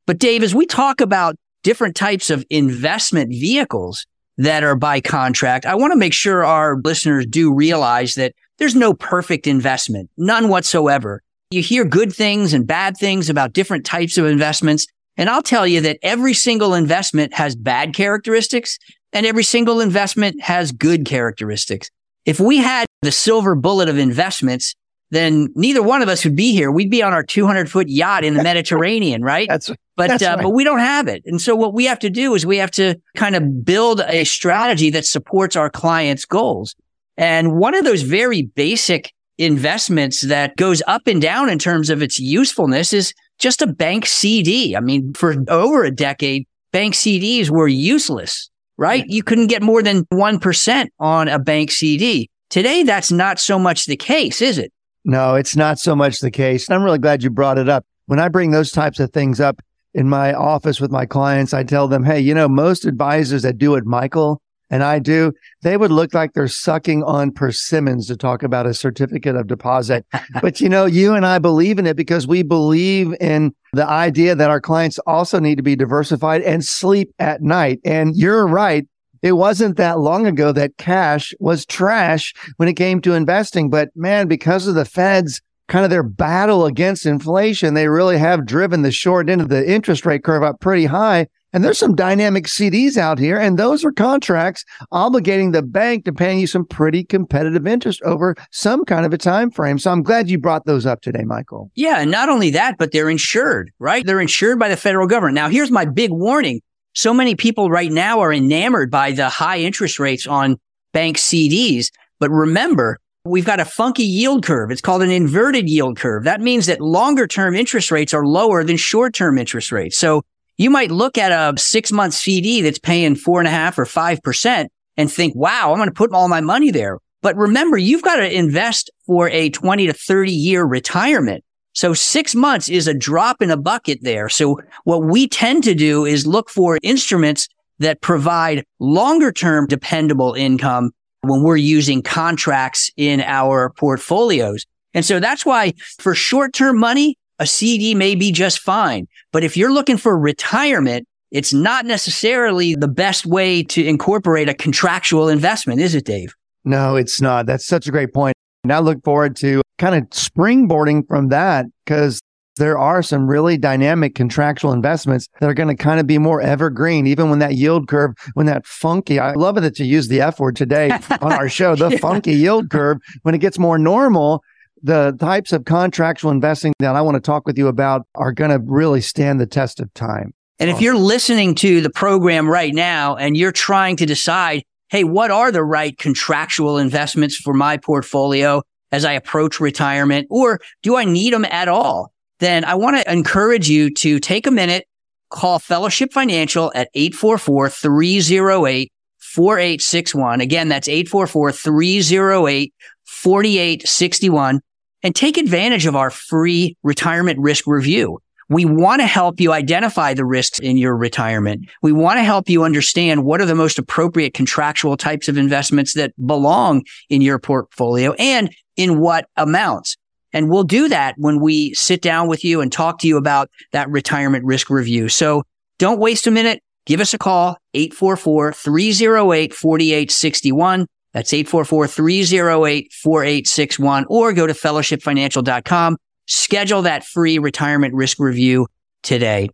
But 0.05 0.19
Dave, 0.19 0.43
as 0.43 0.55
we 0.55 0.65
talk 0.65 1.01
about 1.01 1.35
different 1.63 1.95
types 1.95 2.29
of 2.29 2.45
investment 2.49 3.31
vehicles 3.31 4.05
that 4.37 4.63
are 4.63 4.75
by 4.75 5.01
contract, 5.01 5.65
I 5.65 5.75
want 5.75 5.91
to 5.91 5.97
make 5.97 6.13
sure 6.13 6.45
our 6.45 6.77
listeners 6.83 7.25
do 7.25 7.53
realize 7.53 8.15
that 8.15 8.33
there's 8.57 8.75
no 8.75 8.93
perfect 8.93 9.47
investment, 9.47 10.09
none 10.17 10.49
whatsoever. 10.49 11.21
You 11.51 11.61
hear 11.61 11.83
good 11.83 12.13
things 12.13 12.53
and 12.53 12.65
bad 12.65 12.95
things 12.97 13.29
about 13.29 13.53
different 13.53 13.85
types 13.85 14.17
of 14.17 14.25
investments. 14.25 14.87
And 15.17 15.29
I'll 15.29 15.41
tell 15.41 15.67
you 15.67 15.81
that 15.81 15.99
every 16.01 16.33
single 16.33 16.73
investment 16.73 17.33
has 17.33 17.55
bad 17.55 17.93
characteristics 17.93 18.77
and 19.11 19.25
every 19.25 19.43
single 19.43 19.81
investment 19.81 20.41
has 20.41 20.71
good 20.71 21.05
characteristics. 21.05 21.89
If 22.25 22.39
we 22.39 22.57
had 22.57 22.85
the 23.01 23.11
silver 23.11 23.55
bullet 23.55 23.89
of 23.89 23.97
investments, 23.97 24.75
then 25.11 25.49
neither 25.55 25.81
one 25.81 26.01
of 26.01 26.09
us 26.09 26.23
would 26.23 26.35
be 26.35 26.51
here. 26.51 26.71
We'd 26.71 26.91
be 26.91 27.01
on 27.01 27.13
our 27.13 27.23
200 27.23 27.69
foot 27.69 27.89
yacht 27.89 28.23
in 28.23 28.35
the 28.35 28.43
Mediterranean, 28.43 29.23
right? 29.23 29.47
that's 29.49 29.71
but 29.95 30.07
that's 30.07 30.23
uh, 30.23 30.35
right. 30.35 30.43
but 30.43 30.49
we 30.51 30.63
don't 30.63 30.79
have 30.79 31.07
it, 31.07 31.23
and 31.25 31.41
so 31.41 31.55
what 31.55 31.73
we 31.73 31.85
have 31.85 31.99
to 31.99 32.09
do 32.09 32.35
is 32.35 32.45
we 32.45 32.57
have 32.57 32.71
to 32.71 32.95
kind 33.17 33.35
of 33.35 33.65
build 33.65 34.01
a 34.01 34.23
strategy 34.23 34.89
that 34.91 35.05
supports 35.05 35.55
our 35.55 35.69
clients' 35.69 36.25
goals. 36.25 36.75
And 37.17 37.57
one 37.57 37.75
of 37.75 37.83
those 37.83 38.03
very 38.03 38.43
basic 38.43 39.11
investments 39.37 40.21
that 40.21 40.55
goes 40.55 40.81
up 40.87 41.07
and 41.07 41.21
down 41.21 41.49
in 41.49 41.59
terms 41.59 41.89
of 41.89 42.01
its 42.01 42.19
usefulness 42.19 42.93
is 42.93 43.13
just 43.39 43.61
a 43.61 43.67
bank 43.67 44.05
CD. 44.05 44.75
I 44.75 44.81
mean, 44.81 45.13
for 45.13 45.35
over 45.47 45.83
a 45.83 45.91
decade, 45.91 46.47
bank 46.71 46.93
CDs 46.93 47.49
were 47.49 47.67
useless, 47.67 48.49
right? 48.77 49.05
You 49.07 49.23
couldn't 49.23 49.47
get 49.47 49.63
more 49.63 49.81
than 49.81 50.05
1% 50.05 50.87
on 50.99 51.27
a 51.27 51.39
bank 51.39 51.71
CD. 51.71 52.29
Today, 52.49 52.83
that's 52.83 53.11
not 53.11 53.39
so 53.39 53.57
much 53.57 53.85
the 53.85 53.97
case, 53.97 54.41
is 54.41 54.57
it? 54.57 54.71
No, 55.05 55.35
it's 55.35 55.55
not 55.55 55.79
so 55.79 55.95
much 55.95 56.19
the 56.19 56.31
case. 56.31 56.67
And 56.67 56.75
I'm 56.75 56.83
really 56.83 56.99
glad 56.99 57.23
you 57.23 57.29
brought 57.29 57.57
it 57.57 57.69
up. 57.69 57.85
When 58.07 58.19
I 58.19 58.27
bring 58.27 58.51
those 58.51 58.71
types 58.71 58.99
of 58.99 59.11
things 59.11 59.39
up 59.39 59.61
in 59.93 60.09
my 60.09 60.33
office 60.33 60.81
with 60.81 60.91
my 60.91 61.05
clients, 61.05 61.53
I 61.53 61.63
tell 61.63 61.87
them, 61.87 62.03
Hey, 62.03 62.19
you 62.19 62.33
know, 62.33 62.49
most 62.49 62.85
advisors 62.85 63.43
that 63.43 63.57
do 63.57 63.71
what 63.71 63.85
Michael 63.85 64.41
and 64.69 64.83
I 64.83 64.99
do, 64.99 65.33
they 65.61 65.77
would 65.77 65.91
look 65.91 66.13
like 66.13 66.33
they're 66.33 66.47
sucking 66.47 67.03
on 67.03 67.31
persimmons 67.31 68.07
to 68.07 68.15
talk 68.15 68.43
about 68.43 68.65
a 68.65 68.73
certificate 68.73 69.35
of 69.35 69.47
deposit. 69.47 70.05
but 70.41 70.61
you 70.61 70.69
know, 70.69 70.85
you 70.85 71.13
and 71.13 71.25
I 71.25 71.39
believe 71.39 71.79
in 71.79 71.87
it 71.87 71.97
because 71.97 72.27
we 72.27 72.43
believe 72.43 73.13
in 73.19 73.53
the 73.73 73.87
idea 73.87 74.35
that 74.35 74.49
our 74.49 74.61
clients 74.61 74.99
also 74.99 75.39
need 75.39 75.55
to 75.55 75.63
be 75.63 75.75
diversified 75.75 76.41
and 76.41 76.63
sleep 76.63 77.11
at 77.19 77.41
night. 77.41 77.79
And 77.83 78.15
you're 78.15 78.47
right. 78.47 78.87
It 79.21 79.33
wasn't 79.33 79.77
that 79.77 79.99
long 79.99 80.25
ago 80.25 80.51
that 80.53 80.77
cash 80.77 81.33
was 81.39 81.65
trash 81.65 82.33
when 82.57 82.69
it 82.69 82.75
came 82.75 83.01
to 83.01 83.13
investing. 83.13 83.69
But 83.69 83.89
man, 83.95 84.27
because 84.27 84.67
of 84.67 84.75
the 84.75 84.85
Fed's 84.85 85.41
kind 85.67 85.83
of 85.83 85.91
their 85.91 86.03
battle 86.03 86.65
against 86.65 87.05
inflation, 87.05 87.73
they 87.73 87.87
really 87.87 88.17
have 88.17 88.45
driven 88.45 88.81
the 88.81 88.91
short 88.91 89.29
end 89.29 89.41
of 89.41 89.49
the 89.49 89.69
interest 89.69 90.05
rate 90.05 90.23
curve 90.23 90.43
up 90.43 90.59
pretty 90.59 90.85
high. 90.85 91.27
And 91.51 91.63
there's 91.63 91.79
some 91.79 91.95
dynamic 91.95 92.45
CDs 92.45 92.95
out 92.95 93.17
here, 93.17 93.39
and 93.39 93.57
those 93.57 93.83
are 93.83 93.91
contracts 93.91 94.63
obligating 94.93 95.51
the 95.51 95.63
bank 95.63 96.05
to 96.05 96.13
paying 96.13 96.39
you 96.39 96.47
some 96.47 96.65
pretty 96.65 97.03
competitive 97.03 97.65
interest 97.65 98.01
over 98.03 98.35
some 98.51 98.85
kind 98.85 99.05
of 99.05 99.13
a 99.13 99.17
time 99.17 99.49
frame. 99.49 99.79
So 99.79 99.91
I'm 99.91 100.03
glad 100.03 100.29
you 100.29 100.37
brought 100.37 100.65
those 100.65 100.85
up 100.85 101.01
today, 101.01 101.23
Michael. 101.23 101.71
Yeah, 101.75 101.99
and 101.99 102.11
not 102.11 102.29
only 102.29 102.51
that, 102.51 102.77
but 102.77 102.91
they're 102.91 103.09
insured, 103.09 103.71
right? 103.79 104.05
They're 104.05 104.21
insured 104.21 104.59
by 104.59 104.69
the 104.69 104.77
federal 104.77 105.07
government. 105.07 105.35
Now, 105.35 105.49
here's 105.49 105.71
my 105.71 105.85
big 105.85 106.11
warning. 106.11 106.61
So 106.93 107.13
many 107.13 107.35
people 107.35 107.69
right 107.69 107.91
now 107.91 108.19
are 108.19 108.33
enamored 108.33 108.91
by 108.91 109.11
the 109.11 109.29
high 109.29 109.59
interest 109.59 109.99
rates 109.99 110.27
on 110.27 110.57
bank 110.93 111.17
CDs. 111.17 111.87
But 112.19 112.29
remember, 112.29 112.99
we've 113.23 113.45
got 113.45 113.59
a 113.59 113.65
funky 113.65 114.03
yield 114.03 114.45
curve. 114.45 114.71
It's 114.71 114.81
called 114.81 115.01
an 115.01 115.11
inverted 115.11 115.69
yield 115.69 115.97
curve. 115.97 116.23
That 116.23 116.41
means 116.41 116.65
that 116.65 116.81
longer 116.81 117.27
term 117.27 117.55
interest 117.55 117.91
rates 117.91 118.13
are 118.13 118.25
lower 118.25 118.63
than 118.63 118.77
short 118.77 119.13
term 119.13 119.37
interest 119.37 119.71
rates. 119.71 119.97
So 119.97 120.23
you 120.59 120.69
might 120.69 120.91
look 120.91 121.17
at 121.17 121.31
a 121.31 121.57
six 121.59 121.91
month 121.91 122.13
CD 122.13 122.61
that's 122.61 122.77
paying 122.77 123.15
four 123.15 123.39
and 123.39 123.47
a 123.47 123.51
half 123.51 123.79
or 123.79 123.85
5% 123.85 124.67
and 124.97 125.11
think, 125.11 125.33
wow, 125.33 125.71
I'm 125.71 125.77
going 125.77 125.87
to 125.87 125.93
put 125.93 126.11
all 126.11 126.27
my 126.27 126.41
money 126.41 126.69
there. 126.69 126.99
But 127.21 127.37
remember, 127.37 127.77
you've 127.77 128.01
got 128.01 128.17
to 128.17 128.31
invest 128.31 128.91
for 129.07 129.29
a 129.29 129.49
20 129.49 129.87
to 129.87 129.93
30 129.93 130.31
year 130.31 130.65
retirement. 130.65 131.45
So 131.73 131.93
six 131.93 132.35
months 132.35 132.67
is 132.67 132.87
a 132.87 132.93
drop 132.93 133.41
in 133.41 133.51
a 133.51 133.57
bucket 133.57 133.99
there. 134.01 134.27
So 134.27 134.59
what 134.83 135.03
we 135.03 135.29
tend 135.29 135.63
to 135.63 135.73
do 135.73 136.05
is 136.05 136.27
look 136.27 136.49
for 136.49 136.77
instruments 136.83 137.47
that 137.79 138.01
provide 138.01 138.65
longer 138.79 139.31
term 139.31 139.65
dependable 139.65 140.33
income 140.33 140.91
when 141.21 141.41
we're 141.41 141.55
using 141.55 142.01
contracts 142.01 142.91
in 142.97 143.21
our 143.21 143.71
portfolios. 143.77 144.65
And 144.93 145.05
so 145.05 145.21
that's 145.21 145.45
why 145.45 145.73
for 145.99 146.13
short 146.15 146.51
term 146.51 146.77
money, 146.77 147.17
a 147.39 147.47
CD 147.47 147.95
may 147.95 148.15
be 148.15 148.31
just 148.31 148.59
fine. 148.59 149.07
But 149.31 149.43
if 149.43 149.57
you're 149.57 149.71
looking 149.71 149.97
for 149.97 150.17
retirement, 150.17 151.07
it's 151.31 151.53
not 151.53 151.85
necessarily 151.85 152.75
the 152.75 152.87
best 152.87 153.25
way 153.25 153.63
to 153.63 153.85
incorporate 153.85 154.49
a 154.49 154.53
contractual 154.53 155.29
investment, 155.29 155.79
is 155.79 155.95
it, 155.95 156.05
Dave? 156.05 156.33
No, 156.65 156.95
it's 156.95 157.21
not. 157.21 157.45
That's 157.45 157.65
such 157.65 157.87
a 157.87 157.91
great 157.91 158.13
point. 158.13 158.35
And 158.63 158.73
I 158.73 158.79
look 158.79 159.03
forward 159.03 159.35
to 159.37 159.61
kind 159.77 159.95
of 159.95 160.09
springboarding 160.09 161.07
from 161.07 161.29
that 161.29 161.65
because 161.85 162.19
there 162.57 162.77
are 162.77 163.01
some 163.01 163.27
really 163.27 163.57
dynamic 163.57 164.15
contractual 164.15 164.73
investments 164.73 165.27
that 165.39 165.49
are 165.49 165.53
going 165.53 165.69
to 165.69 165.81
kind 165.81 165.99
of 165.99 166.05
be 166.05 166.17
more 166.17 166.41
evergreen, 166.41 167.07
even 167.07 167.29
when 167.29 167.39
that 167.39 167.55
yield 167.55 167.87
curve, 167.87 168.11
when 168.33 168.47
that 168.47 168.67
funky, 168.67 169.17
I 169.17 169.31
love 169.33 169.57
it 169.57 169.61
that 169.61 169.79
you 169.79 169.85
use 169.85 170.09
the 170.09 170.21
F 170.21 170.39
word 170.39 170.57
today 170.57 170.91
on 171.21 171.31
our 171.31 171.47
show, 171.47 171.75
the 171.75 171.89
yeah. 171.89 171.97
funky 171.97 172.33
yield 172.33 172.69
curve, 172.69 172.97
when 173.21 173.33
it 173.33 173.37
gets 173.37 173.57
more 173.57 173.79
normal, 173.79 174.43
the 174.81 175.15
types 175.19 175.51
of 175.53 175.65
contractual 175.65 176.31
investing 176.31 176.73
that 176.79 176.95
I 176.95 177.01
want 177.01 177.15
to 177.15 177.21
talk 177.21 177.45
with 177.45 177.57
you 177.57 177.67
about 177.67 178.05
are 178.15 178.31
going 178.31 178.51
to 178.51 178.59
really 178.59 179.01
stand 179.01 179.39
the 179.39 179.45
test 179.45 179.79
of 179.79 179.93
time. 179.93 180.33
And 180.59 180.69
if 180.69 180.81
you're 180.81 180.97
listening 180.97 181.55
to 181.55 181.79
the 181.79 181.89
program 181.89 182.47
right 182.47 182.73
now 182.73 183.15
and 183.15 183.37
you're 183.37 183.53
trying 183.53 183.95
to 183.97 184.05
decide, 184.05 184.63
hey, 184.89 185.05
what 185.05 185.31
are 185.31 185.51
the 185.51 185.63
right 185.63 185.97
contractual 185.97 186.77
investments 186.77 187.37
for 187.37 187.53
my 187.53 187.77
portfolio 187.77 188.61
as 188.91 189.05
I 189.05 189.13
approach 189.13 189.59
retirement? 189.59 190.27
Or 190.29 190.59
do 190.83 190.97
I 190.97 191.05
need 191.05 191.33
them 191.33 191.45
at 191.45 191.69
all? 191.69 192.11
Then 192.39 192.65
I 192.65 192.75
want 192.75 192.97
to 192.97 193.11
encourage 193.11 193.69
you 193.69 193.93
to 193.95 194.19
take 194.19 194.47
a 194.47 194.51
minute, 194.51 194.85
call 195.29 195.59
Fellowship 195.59 196.11
Financial 196.11 196.71
at 196.75 196.89
844 196.93 197.69
308 197.69 198.91
4861. 199.17 200.41
Again, 200.41 200.67
that's 200.69 200.87
844 200.87 201.51
308 201.51 202.73
4861 203.05 204.61
and 205.03 205.15
take 205.15 205.37
advantage 205.37 205.85
of 205.85 205.95
our 205.95 206.09
free 206.09 206.77
retirement 206.83 207.39
risk 207.39 207.65
review. 207.67 208.19
We 208.49 208.65
want 208.65 209.01
to 209.01 209.05
help 209.05 209.39
you 209.39 209.53
identify 209.53 210.15
the 210.15 210.25
risks 210.25 210.57
in 210.57 210.75
your 210.77 210.97
retirement. 210.97 211.69
We 211.83 211.91
want 211.91 212.17
to 212.17 212.23
help 212.23 212.49
you 212.49 212.63
understand 212.63 213.23
what 213.23 213.41
are 213.41 213.45
the 213.45 213.53
most 213.53 213.77
appropriate 213.77 214.33
contractual 214.33 214.97
types 214.97 215.27
of 215.27 215.37
investments 215.37 215.93
that 215.93 216.13
belong 216.25 216.83
in 217.09 217.21
your 217.21 217.37
portfolio 217.37 218.13
and 218.13 218.53
in 218.75 218.99
what 218.99 219.27
amounts. 219.37 219.97
And 220.33 220.49
we'll 220.49 220.63
do 220.63 220.89
that 220.89 221.15
when 221.17 221.39
we 221.39 221.73
sit 221.75 222.01
down 222.01 222.27
with 222.27 222.43
you 222.43 222.61
and 222.61 222.71
talk 222.71 222.99
to 222.99 223.07
you 223.07 223.17
about 223.17 223.49
that 223.71 223.89
retirement 223.89 224.45
risk 224.45 224.69
review. 224.69 225.09
So 225.09 225.43
don't 225.77 225.99
waste 225.99 226.25
a 226.27 226.31
minute. 226.31 226.61
Give 226.85 227.01
us 227.01 227.13
a 227.13 227.19
call, 227.19 227.57
844 227.75 228.53
308 228.53 229.53
4861. 229.53 230.87
That's 231.19 231.33
844-308-4861 231.33 234.05
or 234.07 234.31
go 234.31 234.47
to 234.47 234.53
fellowshipfinancial.com. 234.53 235.97
Schedule 236.27 236.83
that 236.83 237.03
free 237.03 237.39
retirement 237.39 237.93
risk 237.93 238.21
review 238.21 238.67
today. 239.03 239.49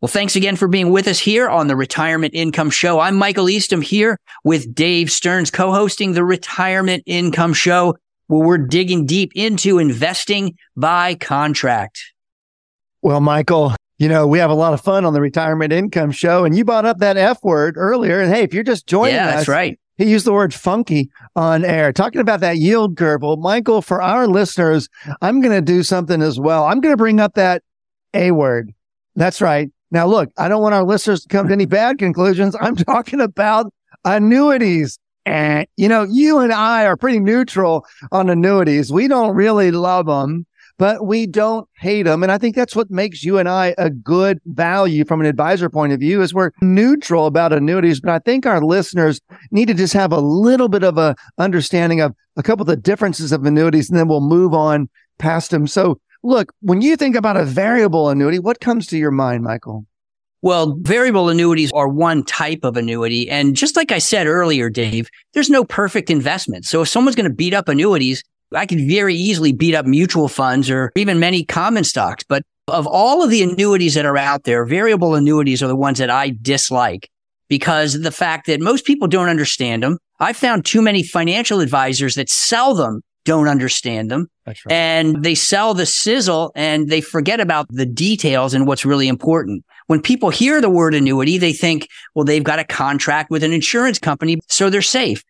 Well, 0.00 0.08
thanks 0.08 0.36
again 0.36 0.54
for 0.54 0.68
being 0.68 0.92
with 0.92 1.08
us 1.08 1.18
here 1.18 1.48
on 1.48 1.66
the 1.66 1.74
Retirement 1.74 2.34
Income 2.34 2.70
Show. 2.70 3.00
I'm 3.00 3.16
Michael 3.16 3.50
Eastham 3.50 3.82
here 3.82 4.16
with 4.44 4.72
Dave 4.72 5.10
Stearns 5.10 5.50
co-hosting 5.50 6.12
the 6.12 6.22
Retirement 6.22 7.02
Income 7.04 7.54
Show 7.54 7.96
where 8.28 8.46
we're 8.46 8.58
digging 8.58 9.06
deep 9.06 9.32
into 9.34 9.80
investing 9.80 10.56
by 10.76 11.16
contract. 11.16 12.00
Well, 13.02 13.20
Michael, 13.20 13.74
you 13.98 14.08
know, 14.08 14.28
we 14.28 14.38
have 14.38 14.50
a 14.50 14.54
lot 14.54 14.72
of 14.72 14.80
fun 14.80 15.04
on 15.04 15.14
the 15.14 15.20
Retirement 15.20 15.72
Income 15.72 16.12
Show 16.12 16.44
and 16.44 16.56
you 16.56 16.64
brought 16.64 16.84
up 16.84 16.98
that 16.98 17.16
F 17.16 17.42
word 17.42 17.74
earlier. 17.76 18.20
And 18.20 18.32
hey, 18.32 18.44
if 18.44 18.54
you're 18.54 18.62
just 18.62 18.86
joining 18.86 19.16
yeah, 19.16 19.30
us, 19.30 19.34
that's 19.34 19.48
right 19.48 19.80
he 19.96 20.10
used 20.10 20.26
the 20.26 20.32
word 20.32 20.52
funky 20.52 21.10
on 21.36 21.64
air, 21.64 21.92
talking 21.92 22.20
about 22.20 22.40
that 22.40 22.58
yield 22.58 22.96
curve. 22.96 23.22
Well, 23.22 23.36
Michael, 23.36 23.82
for 23.82 24.02
our 24.02 24.26
listeners, 24.26 24.88
I'm 25.22 25.40
going 25.40 25.54
to 25.54 25.62
do 25.62 25.82
something 25.82 26.20
as 26.20 26.38
well. 26.38 26.64
I'm 26.64 26.80
going 26.80 26.92
to 26.92 26.96
bring 26.96 27.20
up 27.20 27.34
that 27.34 27.62
A 28.12 28.32
word. 28.32 28.74
That's 29.14 29.40
right. 29.40 29.70
Now, 29.90 30.06
look, 30.06 30.30
I 30.36 30.48
don't 30.48 30.62
want 30.62 30.74
our 30.74 30.82
listeners 30.82 31.22
to 31.22 31.28
come 31.28 31.46
to 31.46 31.52
any 31.52 31.66
bad 31.66 31.98
conclusions. 31.98 32.56
I'm 32.60 32.76
talking 32.76 33.20
about 33.20 33.72
annuities. 34.04 34.98
And, 35.26 35.66
you 35.76 35.88
know, 35.88 36.02
you 36.02 36.40
and 36.40 36.52
I 36.52 36.84
are 36.84 36.96
pretty 36.96 37.20
neutral 37.20 37.86
on 38.12 38.28
annuities. 38.28 38.92
We 38.92 39.08
don't 39.08 39.34
really 39.34 39.70
love 39.70 40.06
them 40.06 40.46
but 40.78 41.06
we 41.06 41.26
don't 41.26 41.68
hate 41.78 42.02
them. 42.02 42.22
And 42.22 42.32
I 42.32 42.38
think 42.38 42.56
that's 42.56 42.74
what 42.74 42.90
makes 42.90 43.22
you 43.22 43.38
and 43.38 43.48
I 43.48 43.74
a 43.78 43.90
good 43.90 44.40
value 44.46 45.04
from 45.04 45.20
an 45.20 45.26
advisor 45.26 45.70
point 45.70 45.92
of 45.92 46.00
view 46.00 46.22
is 46.22 46.34
we're 46.34 46.50
neutral 46.60 47.26
about 47.26 47.52
annuities. 47.52 48.00
But 48.00 48.10
I 48.10 48.18
think 48.18 48.46
our 48.46 48.62
listeners 48.62 49.20
need 49.50 49.68
to 49.68 49.74
just 49.74 49.94
have 49.94 50.12
a 50.12 50.20
little 50.20 50.68
bit 50.68 50.82
of 50.82 50.98
a 50.98 51.14
understanding 51.38 52.00
of 52.00 52.14
a 52.36 52.42
couple 52.42 52.62
of 52.62 52.68
the 52.68 52.76
differences 52.76 53.32
of 53.32 53.44
annuities 53.44 53.88
and 53.88 53.98
then 53.98 54.08
we'll 54.08 54.20
move 54.20 54.54
on 54.54 54.88
past 55.18 55.50
them. 55.50 55.66
So 55.66 56.00
look, 56.22 56.52
when 56.60 56.80
you 56.80 56.96
think 56.96 57.14
about 57.14 57.36
a 57.36 57.44
variable 57.44 58.08
annuity, 58.08 58.38
what 58.38 58.60
comes 58.60 58.86
to 58.88 58.98
your 58.98 59.12
mind, 59.12 59.44
Michael? 59.44 59.86
Well, 60.42 60.76
variable 60.82 61.30
annuities 61.30 61.72
are 61.72 61.88
one 61.88 62.22
type 62.22 62.64
of 62.64 62.76
annuity. 62.76 63.30
And 63.30 63.56
just 63.56 63.76
like 63.76 63.90
I 63.90 63.98
said 63.98 64.26
earlier, 64.26 64.68
Dave, 64.68 65.08
there's 65.32 65.48
no 65.48 65.64
perfect 65.64 66.10
investment. 66.10 66.66
So 66.66 66.82
if 66.82 66.88
someone's 66.88 67.16
going 67.16 67.30
to 67.30 67.34
beat 67.34 67.54
up 67.54 67.66
annuities, 67.66 68.22
I 68.54 68.66
could 68.66 68.80
very 68.80 69.14
easily 69.14 69.52
beat 69.52 69.74
up 69.74 69.86
mutual 69.86 70.28
funds 70.28 70.70
or 70.70 70.92
even 70.96 71.18
many 71.18 71.44
common 71.44 71.84
stocks. 71.84 72.24
But 72.28 72.42
of 72.68 72.86
all 72.86 73.22
of 73.22 73.30
the 73.30 73.42
annuities 73.42 73.94
that 73.94 74.06
are 74.06 74.16
out 74.16 74.44
there, 74.44 74.64
variable 74.64 75.14
annuities 75.14 75.62
are 75.62 75.68
the 75.68 75.76
ones 75.76 75.98
that 75.98 76.10
I 76.10 76.34
dislike 76.40 77.10
because 77.48 77.94
of 77.94 78.02
the 78.02 78.10
fact 78.10 78.46
that 78.46 78.60
most 78.60 78.84
people 78.84 79.08
don't 79.08 79.28
understand 79.28 79.82
them. 79.82 79.98
I've 80.20 80.36
found 80.36 80.64
too 80.64 80.80
many 80.80 81.02
financial 81.02 81.60
advisors 81.60 82.14
that 82.14 82.30
sell 82.30 82.74
them 82.74 83.02
don't 83.24 83.48
understand 83.48 84.10
them. 84.10 84.28
Right. 84.46 84.58
And 84.68 85.22
they 85.22 85.34
sell 85.34 85.74
the 85.74 85.86
sizzle 85.86 86.52
and 86.54 86.88
they 86.88 87.00
forget 87.00 87.40
about 87.40 87.66
the 87.70 87.86
details 87.86 88.54
and 88.54 88.66
what's 88.66 88.84
really 88.84 89.08
important. 89.08 89.64
When 89.86 90.00
people 90.00 90.30
hear 90.30 90.60
the 90.60 90.70
word 90.70 90.94
annuity, 90.94 91.38
they 91.38 91.52
think, 91.52 91.88
well, 92.14 92.24
they've 92.24 92.44
got 92.44 92.58
a 92.58 92.64
contract 92.64 93.30
with 93.30 93.42
an 93.42 93.52
insurance 93.52 93.98
company, 93.98 94.38
so 94.48 94.70
they're 94.70 94.82
safe. 94.82 95.22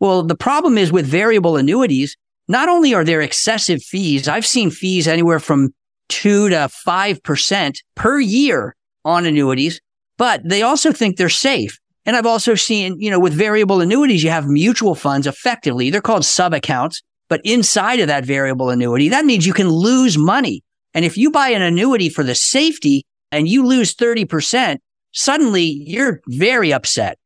Well, 0.00 0.22
the 0.22 0.36
problem 0.36 0.78
is 0.78 0.90
with 0.90 1.06
variable 1.06 1.56
annuities, 1.56 2.16
not 2.50 2.68
only 2.68 2.92
are 2.92 3.04
there 3.04 3.20
excessive 3.20 3.80
fees, 3.80 4.26
I've 4.26 4.44
seen 4.44 4.72
fees 4.72 5.06
anywhere 5.06 5.38
from 5.38 5.72
two 6.08 6.48
to 6.48 6.68
5% 6.84 7.78
per 7.94 8.18
year 8.18 8.74
on 9.04 9.24
annuities, 9.24 9.80
but 10.18 10.40
they 10.44 10.62
also 10.62 10.90
think 10.90 11.16
they're 11.16 11.28
safe. 11.28 11.78
And 12.04 12.16
I've 12.16 12.26
also 12.26 12.56
seen, 12.56 13.00
you 13.00 13.08
know, 13.08 13.20
with 13.20 13.34
variable 13.34 13.80
annuities, 13.80 14.24
you 14.24 14.30
have 14.30 14.48
mutual 14.48 14.96
funds 14.96 15.28
effectively. 15.28 15.90
They're 15.90 16.00
called 16.00 16.24
sub 16.24 16.52
accounts, 16.52 17.02
but 17.28 17.40
inside 17.44 18.00
of 18.00 18.08
that 18.08 18.24
variable 18.24 18.70
annuity, 18.70 19.08
that 19.10 19.24
means 19.24 19.46
you 19.46 19.52
can 19.52 19.68
lose 19.68 20.18
money. 20.18 20.64
And 20.92 21.04
if 21.04 21.16
you 21.16 21.30
buy 21.30 21.50
an 21.50 21.62
annuity 21.62 22.08
for 22.08 22.24
the 22.24 22.34
safety 22.34 23.04
and 23.30 23.46
you 23.46 23.64
lose 23.64 23.94
30%, 23.94 24.78
suddenly 25.12 25.84
you're 25.86 26.20
very 26.26 26.72
upset. 26.72 27.16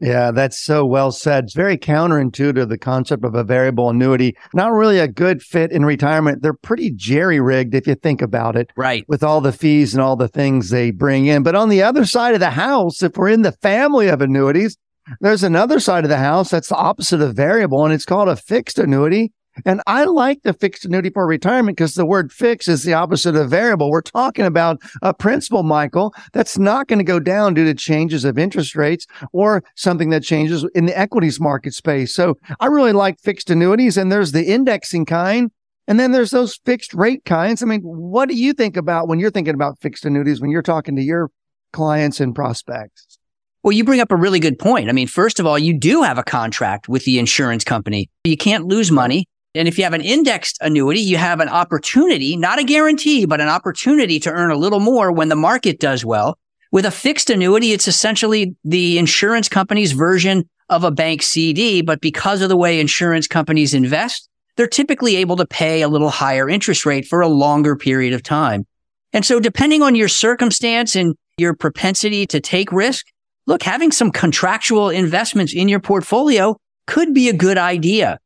Yeah, 0.00 0.30
that's 0.30 0.62
so 0.62 0.86
well 0.86 1.10
said. 1.10 1.44
It's 1.44 1.54
very 1.54 1.76
counterintuitive, 1.76 2.68
the 2.68 2.78
concept 2.78 3.24
of 3.24 3.34
a 3.34 3.42
variable 3.42 3.90
annuity. 3.90 4.36
Not 4.54 4.72
really 4.72 5.00
a 5.00 5.08
good 5.08 5.42
fit 5.42 5.72
in 5.72 5.84
retirement. 5.84 6.42
They're 6.42 6.52
pretty 6.52 6.92
jerry 6.92 7.40
rigged 7.40 7.74
if 7.74 7.86
you 7.86 7.96
think 7.96 8.22
about 8.22 8.56
it. 8.56 8.70
Right. 8.76 9.04
With 9.08 9.24
all 9.24 9.40
the 9.40 9.52
fees 9.52 9.94
and 9.94 10.00
all 10.00 10.14
the 10.14 10.28
things 10.28 10.70
they 10.70 10.92
bring 10.92 11.26
in. 11.26 11.42
But 11.42 11.56
on 11.56 11.68
the 11.68 11.82
other 11.82 12.04
side 12.04 12.34
of 12.34 12.40
the 12.40 12.50
house, 12.50 13.02
if 13.02 13.16
we're 13.16 13.30
in 13.30 13.42
the 13.42 13.52
family 13.52 14.06
of 14.08 14.20
annuities, 14.20 14.76
there's 15.20 15.42
another 15.42 15.80
side 15.80 16.04
of 16.04 16.10
the 16.10 16.18
house 16.18 16.50
that's 16.50 16.68
the 16.68 16.76
opposite 16.76 17.20
of 17.20 17.34
variable, 17.34 17.84
and 17.84 17.94
it's 17.94 18.04
called 18.04 18.28
a 18.28 18.36
fixed 18.36 18.78
annuity. 18.78 19.32
And 19.64 19.82
I 19.86 20.04
like 20.04 20.42
the 20.42 20.52
fixed 20.52 20.84
annuity 20.84 21.10
for 21.10 21.26
retirement 21.26 21.76
because 21.76 21.94
the 21.94 22.06
word 22.06 22.32
fix 22.32 22.68
is 22.68 22.82
the 22.82 22.94
opposite 22.94 23.36
of 23.36 23.50
variable. 23.50 23.90
We're 23.90 24.02
talking 24.02 24.44
about 24.44 24.80
a 25.02 25.14
principal, 25.14 25.62
Michael, 25.62 26.14
that's 26.32 26.58
not 26.58 26.88
going 26.88 26.98
to 26.98 27.04
go 27.04 27.20
down 27.20 27.54
due 27.54 27.64
to 27.64 27.74
changes 27.74 28.24
of 28.24 28.38
interest 28.38 28.76
rates 28.76 29.06
or 29.32 29.62
something 29.74 30.10
that 30.10 30.22
changes 30.22 30.64
in 30.74 30.86
the 30.86 30.98
equities 30.98 31.40
market 31.40 31.74
space. 31.74 32.14
So 32.14 32.36
I 32.60 32.66
really 32.66 32.92
like 32.92 33.20
fixed 33.20 33.50
annuities 33.50 33.96
and 33.96 34.10
there's 34.10 34.32
the 34.32 34.44
indexing 34.44 35.06
kind. 35.06 35.50
And 35.86 35.98
then 35.98 36.12
there's 36.12 36.30
those 36.30 36.60
fixed 36.66 36.92
rate 36.92 37.24
kinds. 37.24 37.62
I 37.62 37.66
mean, 37.66 37.80
what 37.80 38.28
do 38.28 38.34
you 38.34 38.52
think 38.52 38.76
about 38.76 39.08
when 39.08 39.18
you're 39.18 39.30
thinking 39.30 39.54
about 39.54 39.80
fixed 39.80 40.04
annuities 40.04 40.40
when 40.40 40.50
you're 40.50 40.60
talking 40.60 40.96
to 40.96 41.02
your 41.02 41.30
clients 41.72 42.20
and 42.20 42.34
prospects? 42.34 43.18
Well, 43.62 43.72
you 43.72 43.84
bring 43.84 44.00
up 44.00 44.12
a 44.12 44.16
really 44.16 44.38
good 44.38 44.58
point. 44.58 44.88
I 44.88 44.92
mean, 44.92 45.08
first 45.08 45.40
of 45.40 45.46
all, 45.46 45.58
you 45.58 45.76
do 45.76 46.02
have 46.02 46.18
a 46.18 46.22
contract 46.22 46.88
with 46.88 47.04
the 47.04 47.18
insurance 47.18 47.64
company. 47.64 48.10
You 48.24 48.36
can't 48.36 48.66
lose 48.66 48.90
money. 48.90 49.26
And 49.54 49.66
if 49.66 49.78
you 49.78 49.84
have 49.84 49.94
an 49.94 50.00
indexed 50.00 50.58
annuity, 50.60 51.00
you 51.00 51.16
have 51.16 51.40
an 51.40 51.48
opportunity, 51.48 52.36
not 52.36 52.58
a 52.58 52.64
guarantee, 52.64 53.24
but 53.24 53.40
an 53.40 53.48
opportunity 53.48 54.20
to 54.20 54.30
earn 54.30 54.50
a 54.50 54.56
little 54.56 54.80
more 54.80 55.10
when 55.10 55.28
the 55.28 55.36
market 55.36 55.80
does 55.80 56.04
well. 56.04 56.38
With 56.70 56.84
a 56.84 56.90
fixed 56.90 57.30
annuity, 57.30 57.72
it's 57.72 57.88
essentially 57.88 58.54
the 58.64 58.98
insurance 58.98 59.48
company's 59.48 59.92
version 59.92 60.48
of 60.68 60.84
a 60.84 60.90
bank 60.90 61.22
CD. 61.22 61.80
But 61.80 62.00
because 62.00 62.42
of 62.42 62.50
the 62.50 62.56
way 62.56 62.78
insurance 62.78 63.26
companies 63.26 63.72
invest, 63.72 64.28
they're 64.56 64.66
typically 64.66 65.16
able 65.16 65.36
to 65.36 65.46
pay 65.46 65.82
a 65.82 65.88
little 65.88 66.10
higher 66.10 66.48
interest 66.48 66.84
rate 66.84 67.06
for 67.06 67.20
a 67.20 67.28
longer 67.28 67.74
period 67.74 68.12
of 68.12 68.22
time. 68.22 68.66
And 69.12 69.24
so 69.24 69.40
depending 69.40 69.82
on 69.82 69.94
your 69.94 70.08
circumstance 70.08 70.94
and 70.94 71.14
your 71.38 71.54
propensity 71.54 72.26
to 72.26 72.40
take 72.40 72.70
risk, 72.70 73.06
look, 73.46 73.62
having 73.62 73.92
some 73.92 74.10
contractual 74.10 74.90
investments 74.90 75.54
in 75.54 75.68
your 75.68 75.80
portfolio 75.80 76.56
could 76.86 77.14
be 77.14 77.28
a 77.28 77.32
good 77.32 77.56
idea. 77.56 78.18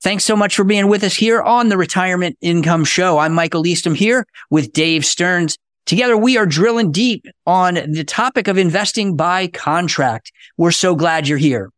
Thanks 0.02 0.24
so 0.24 0.36
much 0.36 0.56
for 0.56 0.64
being 0.64 0.88
with 0.88 1.04
us 1.04 1.14
here 1.14 1.40
on 1.40 1.68
the 1.68 1.78
Retirement 1.78 2.36
Income 2.40 2.84
Show. 2.84 3.18
I'm 3.18 3.32
Michael 3.32 3.66
Eastham 3.66 3.94
here 3.94 4.26
with 4.50 4.72
Dave 4.72 5.04
Stearns. 5.06 5.56
Together, 5.86 6.16
we 6.16 6.36
are 6.36 6.46
drilling 6.46 6.92
deep 6.92 7.24
on 7.46 7.74
the 7.74 8.04
topic 8.04 8.48
of 8.48 8.58
investing 8.58 9.16
by 9.16 9.46
contract. 9.46 10.32
We're 10.56 10.72
so 10.72 10.94
glad 10.94 11.28
you're 11.28 11.38
here. 11.38 11.70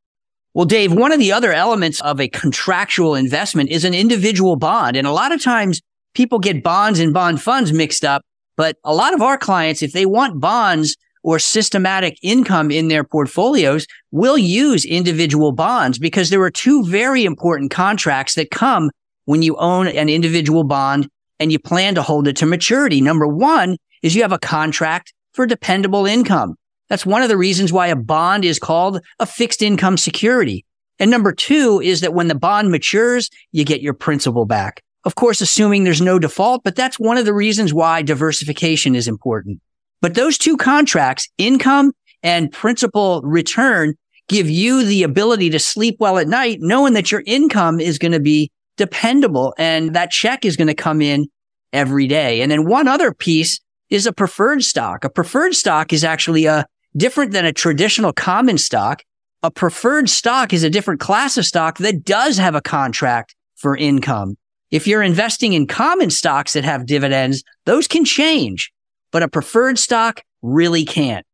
Well, 0.54 0.66
Dave, 0.66 0.92
one 0.92 1.12
of 1.12 1.18
the 1.18 1.32
other 1.32 1.52
elements 1.52 2.00
of 2.00 2.20
a 2.20 2.28
contractual 2.28 3.14
investment 3.14 3.70
is 3.70 3.84
an 3.84 3.92
individual 3.92 4.56
bond. 4.56 4.96
And 4.96 5.06
a 5.06 5.12
lot 5.12 5.32
of 5.32 5.42
times 5.42 5.80
people 6.14 6.38
get 6.38 6.62
bonds 6.62 7.00
and 7.00 7.12
bond 7.12 7.42
funds 7.42 7.72
mixed 7.72 8.04
up. 8.04 8.22
But 8.56 8.76
a 8.84 8.94
lot 8.94 9.14
of 9.14 9.22
our 9.22 9.38
clients, 9.38 9.82
if 9.82 9.92
they 9.92 10.06
want 10.06 10.40
bonds 10.40 10.96
or 11.22 11.38
systematic 11.38 12.18
income 12.22 12.70
in 12.70 12.88
their 12.88 13.02
portfolios, 13.02 13.86
will 14.10 14.38
use 14.38 14.84
individual 14.84 15.52
bonds 15.52 15.98
because 15.98 16.30
there 16.30 16.42
are 16.42 16.50
two 16.50 16.84
very 16.84 17.24
important 17.24 17.70
contracts 17.70 18.34
that 18.34 18.50
come 18.50 18.90
when 19.24 19.42
you 19.42 19.56
own 19.56 19.86
an 19.86 20.08
individual 20.08 20.64
bond 20.64 21.08
and 21.40 21.50
you 21.50 21.58
plan 21.58 21.94
to 21.94 22.02
hold 22.02 22.28
it 22.28 22.36
to 22.36 22.46
maturity. 22.46 23.00
Number 23.00 23.26
one 23.26 23.76
is 24.02 24.14
you 24.14 24.22
have 24.22 24.32
a 24.32 24.38
contract 24.38 25.12
for 25.32 25.46
dependable 25.46 26.06
income. 26.06 26.56
That's 26.88 27.06
one 27.06 27.22
of 27.22 27.28
the 27.28 27.36
reasons 27.36 27.72
why 27.72 27.88
a 27.88 27.96
bond 27.96 28.44
is 28.44 28.58
called 28.58 29.00
a 29.18 29.26
fixed 29.26 29.62
income 29.62 29.96
security. 29.96 30.64
And 30.98 31.10
number 31.10 31.32
two 31.32 31.80
is 31.82 32.02
that 32.02 32.14
when 32.14 32.28
the 32.28 32.34
bond 32.34 32.70
matures, 32.70 33.30
you 33.50 33.64
get 33.64 33.80
your 33.80 33.94
principal 33.94 34.44
back. 34.44 34.82
Of 35.04 35.16
course, 35.16 35.40
assuming 35.40 35.84
there's 35.84 36.00
no 36.00 36.18
default, 36.18 36.64
but 36.64 36.76
that's 36.76 36.98
one 36.98 37.18
of 37.18 37.26
the 37.26 37.34
reasons 37.34 37.74
why 37.74 38.02
diversification 38.02 38.94
is 38.94 39.06
important. 39.06 39.60
But 40.00 40.14
those 40.14 40.38
two 40.38 40.56
contracts, 40.56 41.28
income 41.38 41.92
and 42.22 42.50
principal 42.50 43.20
return, 43.22 43.94
give 44.28 44.48
you 44.48 44.84
the 44.84 45.02
ability 45.02 45.50
to 45.50 45.58
sleep 45.58 45.96
well 46.00 46.18
at 46.18 46.28
night, 46.28 46.58
knowing 46.60 46.94
that 46.94 47.12
your 47.12 47.22
income 47.26 47.80
is 47.80 47.98
going 47.98 48.12
to 48.12 48.20
be 48.20 48.50
dependable 48.76 49.54
and 49.58 49.94
that 49.94 50.10
check 50.10 50.44
is 50.44 50.56
going 50.56 50.68
to 50.68 50.74
come 50.74 51.02
in 51.02 51.26
every 51.72 52.06
day. 52.06 52.40
And 52.40 52.50
then 52.50 52.66
one 52.66 52.88
other 52.88 53.12
piece 53.12 53.60
is 53.90 54.06
a 54.06 54.12
preferred 54.12 54.62
stock. 54.62 55.04
A 55.04 55.10
preferred 55.10 55.54
stock 55.54 55.92
is 55.92 56.04
actually 56.04 56.46
a 56.46 56.52
uh, 56.52 56.64
different 56.96 57.32
than 57.32 57.44
a 57.44 57.52
traditional 57.52 58.12
common 58.12 58.56
stock. 58.56 59.02
A 59.42 59.50
preferred 59.50 60.08
stock 60.08 60.52
is 60.52 60.62
a 60.62 60.70
different 60.70 61.00
class 61.00 61.36
of 61.36 61.44
stock 61.44 61.78
that 61.78 62.04
does 62.04 62.38
have 62.38 62.54
a 62.54 62.62
contract 62.62 63.34
for 63.56 63.76
income. 63.76 64.36
If 64.74 64.88
you're 64.88 65.04
investing 65.04 65.52
in 65.52 65.68
common 65.68 66.10
stocks 66.10 66.54
that 66.54 66.64
have 66.64 66.84
dividends, 66.84 67.44
those 67.64 67.86
can 67.86 68.04
change. 68.04 68.72
but 69.12 69.22
a 69.22 69.28
preferred 69.28 69.78
stock 69.78 70.24
really 70.42 70.84
can't. 70.84 71.24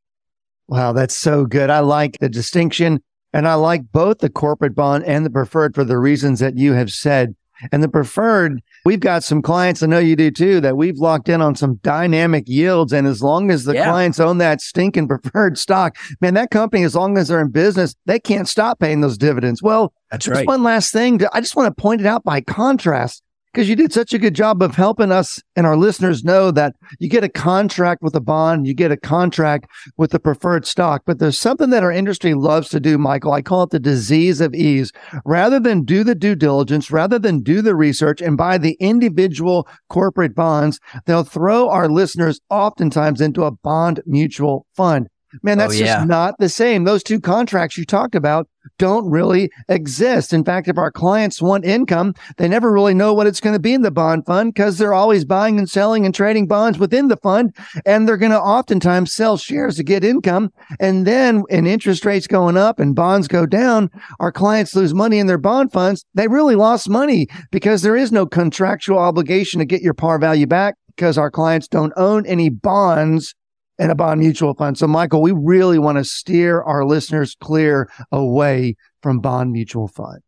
Wow, 0.69 0.93
that's 0.93 1.17
so 1.17 1.47
good. 1.47 1.71
I 1.71 1.79
like 1.79 2.19
the 2.19 2.29
distinction 2.29 3.03
and 3.33 3.49
I 3.49 3.55
like 3.55 3.91
both 3.93 4.19
the 4.19 4.29
corporate 4.29 4.75
bond 4.75 5.05
and 5.05 5.25
the 5.25 5.31
preferred 5.31 5.75
for 5.75 5.85
the 5.85 5.97
reasons 5.97 6.41
that 6.41 6.59
you 6.59 6.75
have 6.75 6.91
said. 6.91 7.35
And 7.73 7.83
the 7.83 7.89
preferred, 7.89 8.61
we've 8.85 9.01
got 9.01 9.25
some 9.25 9.41
clients, 9.41 9.83
I 9.83 9.87
know 9.87 9.99
you 9.99 10.17
do 10.17 10.31
too, 10.31 10.61
that 10.61 10.77
we've 10.77 10.99
locked 10.99 11.31
in 11.31 11.41
on 11.41 11.55
some 11.55 11.77
dynamic 11.77 12.47
yields. 12.47 12.93
And 12.93 13.07
as 13.07 13.23
long 13.23 13.51
as 13.51 13.65
the 13.65 13.73
yeah. 13.73 13.89
clients 13.89 14.21
own 14.21 14.37
that 14.37 14.61
stinking 14.61 15.09
preferred 15.23 15.57
stock, 15.57 15.97
man, 16.21 16.35
that 16.35 16.51
company, 16.51 16.83
as 16.83 16.95
long 16.95 17.17
as 17.17 17.29
they're 17.29 17.41
in 17.41 17.51
business, 17.51 17.95
they 18.05 18.21
can't 18.21 18.49
stop 18.49 18.81
paying 18.81 19.01
those 19.01 19.17
dividends. 19.17 19.63
Well, 19.63 19.95
that's 20.11 20.29
right. 20.29 20.47
one 20.47 20.63
last 20.63 20.93
thing. 20.93 21.23
I 21.33 21.41
just 21.41 21.57
want 21.57 21.75
to 21.75 21.83
point 21.83 22.03
it 22.03 22.07
out 22.07 22.23
by 22.23 22.43
contrast 22.43 23.23
because 23.53 23.69
you 23.69 23.77
did 23.77 23.93
such 23.93 24.13
a 24.15 24.19
good 24.19 24.35
job 24.35 24.63
of 24.63 24.77
helping 24.77 25.11
us 25.11 25.43
and 25.57 25.67
our 25.67 25.77
listeners 25.77 26.23
know 26.23 26.51
that 26.51 26.75
you 26.99 27.09
get 27.09 27.25
a 27.25 27.29
contract 27.29 28.03
with 28.03 28.15
a 28.15 28.21
bond, 28.21 28.67
you 28.67 28.75
get 28.75 28.93
a 28.93 28.97
contract 28.97 29.67
with 29.97 30.13
the 30.13 30.21
preferred 30.21 30.67
stock. 30.67 31.03
But 31.05 31.19
there's 31.19 31.39
something 31.39 31.71
that 31.71 31.83
our 31.83 31.91
industry 31.91 32.35
loves 32.35 32.69
to 32.71 32.81
do, 32.81 32.97
Michael. 32.97 33.33
I 33.33 33.43
call 33.43 33.65
it 33.65 33.71
the 33.71 33.81
disease 33.81 34.41
of 34.41 34.55
ease. 34.55 34.93
Rather 35.25 35.59
than 35.59 35.85
do 35.85 36.05
the 36.05 36.15
due 36.15 36.37
diligence, 36.37 36.91
rather 36.91 37.19
than 37.19 37.43
do 37.43 37.61
the 37.63 37.75
research 37.75 38.21
and 38.21 38.37
buy 38.37 38.59
the 38.59 38.77
individual 38.81 39.67
corporate 39.89 40.35
bonds, 40.35 40.79
they'll 41.07 41.25
throw 41.25 41.69
our 41.69 41.89
listeners 41.89 42.41
oftentimes 42.51 43.21
into 43.21 43.45
a 43.45 43.51
bond 43.51 44.01
mutual 44.07 44.67
fund. 44.77 45.09
Man, 45.43 45.59
oh, 45.59 45.63
that's 45.63 45.75
oh, 45.75 45.85
yeah. 45.85 45.97
just 45.97 46.09
not 46.09 46.35
the 46.39 46.49
same. 46.49 46.85
Those 46.85 47.03
two 47.03 47.21
contracts 47.21 47.77
you 47.77 47.85
talked 47.85 48.15
about 48.15 48.49
don't 48.79 49.09
really 49.09 49.51
exist. 49.69 50.33
In 50.33 50.45
fact, 50.45 50.69
if 50.69 50.77
our 50.77 50.91
clients 50.91 51.41
want 51.41 51.65
income, 51.65 52.15
they 52.37 52.49
never 52.49 52.73
really 52.73 52.95
know 52.95 53.15
what 53.15 53.27
it's 53.27 53.41
going 53.41 53.55
to 53.55 53.61
be 53.61 53.73
in 53.73 53.83
the 53.83 53.91
bond 53.91 54.27
fund 54.27 54.53
because 54.55 54.79
they're 54.79 54.95
always 54.95 55.25
buying 55.25 55.59
and 55.59 55.69
selling 55.69 56.05
and 56.05 56.15
trading 56.15 56.47
bonds 56.47 56.79
within 56.79 57.09
the 57.09 57.17
fund. 57.17 57.55
And 57.87 58.07
they're 58.07 58.17
going 58.17 58.33
to 58.33 58.41
oftentimes 58.41 59.13
sell 59.13 59.37
shares 59.37 59.77
to 59.77 59.85
get 59.85 60.05
income. 60.05 60.53
And 60.79 61.07
then 61.07 61.45
in 61.49 61.67
interest 61.67 62.05
rates 62.05 62.27
going 62.27 62.57
up 62.57 62.81
and 62.81 62.95
bonds 62.95 63.29
go 63.29 63.47
down, 63.47 63.91
our 64.19 64.33
clients 64.33 64.75
lose 64.75 64.95
money 64.95 65.19
in 65.19 65.27
their 65.27 65.39
bond 65.39 65.73
funds. 65.73 66.05
They 66.15 66.29
really 66.29 66.57
lost 66.57 66.89
money 66.89 67.29
because 67.51 67.83
there 67.83 67.97
is 67.97 68.13
no 68.13 68.27
contractual 68.27 68.99
obligation 68.99 69.59
to 69.61 69.65
get 69.65 69.83
your 69.83 69.95
par 69.95 70.19
value 70.19 70.47
back 70.47 70.77
because 70.89 71.17
our 71.17 71.31
clients 71.31 71.69
don't 71.69 71.93
own 71.97 72.27
any 72.27 72.51
bonds 72.51 73.35
and 73.81 73.91
a 73.91 73.95
bond 73.95 74.21
mutual 74.21 74.55
fund. 74.55 74.77
So, 74.77 74.87
Michael, 74.87 75.23
we 75.23 75.33
really 75.33 75.79
want 75.79 75.97
to 75.99 76.05
steer 76.05 76.61
our 76.61 76.85
listeners 76.85 77.35
clear 77.41 77.91
away 78.13 78.77
from 79.03 79.21
bond 79.21 79.53
mutual 79.53 79.89
funds. 79.89 80.23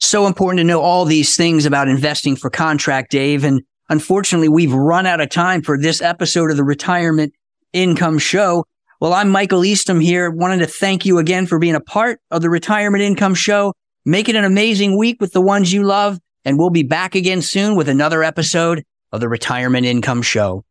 So 0.00 0.26
important 0.26 0.58
to 0.58 0.64
know 0.64 0.80
all 0.80 1.06
these 1.06 1.34
things 1.34 1.66
about 1.66 1.88
investing 1.88 2.36
for 2.36 2.50
contract, 2.50 3.10
Dave. 3.10 3.42
And 3.42 3.62
unfortunately, 3.88 4.50
we've 4.50 4.72
run 4.72 5.06
out 5.06 5.20
of 5.20 5.30
time 5.30 5.62
for 5.62 5.78
this 5.78 6.02
episode 6.02 6.50
of 6.50 6.56
the 6.56 6.62
Retirement 6.62 7.32
Income 7.72 8.18
Show. 8.18 8.64
Well, 9.00 9.14
I'm 9.14 9.30
Michael 9.30 9.64
Eastham 9.64 9.98
here. 9.98 10.30
Wanted 10.30 10.58
to 10.58 10.66
thank 10.66 11.06
you 11.06 11.18
again 11.18 11.46
for 11.46 11.58
being 11.58 11.74
a 11.74 11.80
part 11.80 12.20
of 12.30 12.42
the 12.42 12.50
Retirement 12.50 13.02
Income 13.02 13.34
Show. 13.34 13.72
Make 14.04 14.28
it 14.28 14.36
an 14.36 14.44
amazing 14.44 14.98
week 14.98 15.16
with 15.20 15.32
the 15.32 15.40
ones 15.40 15.72
you 15.72 15.84
love. 15.84 16.18
And 16.44 16.58
we'll 16.58 16.70
be 16.70 16.82
back 16.82 17.14
again 17.14 17.40
soon 17.40 17.76
with 17.76 17.88
another 17.88 18.22
episode 18.22 18.84
of 19.10 19.20
the 19.20 19.28
Retirement 19.28 19.86
Income 19.86 20.22
Show. 20.22 20.64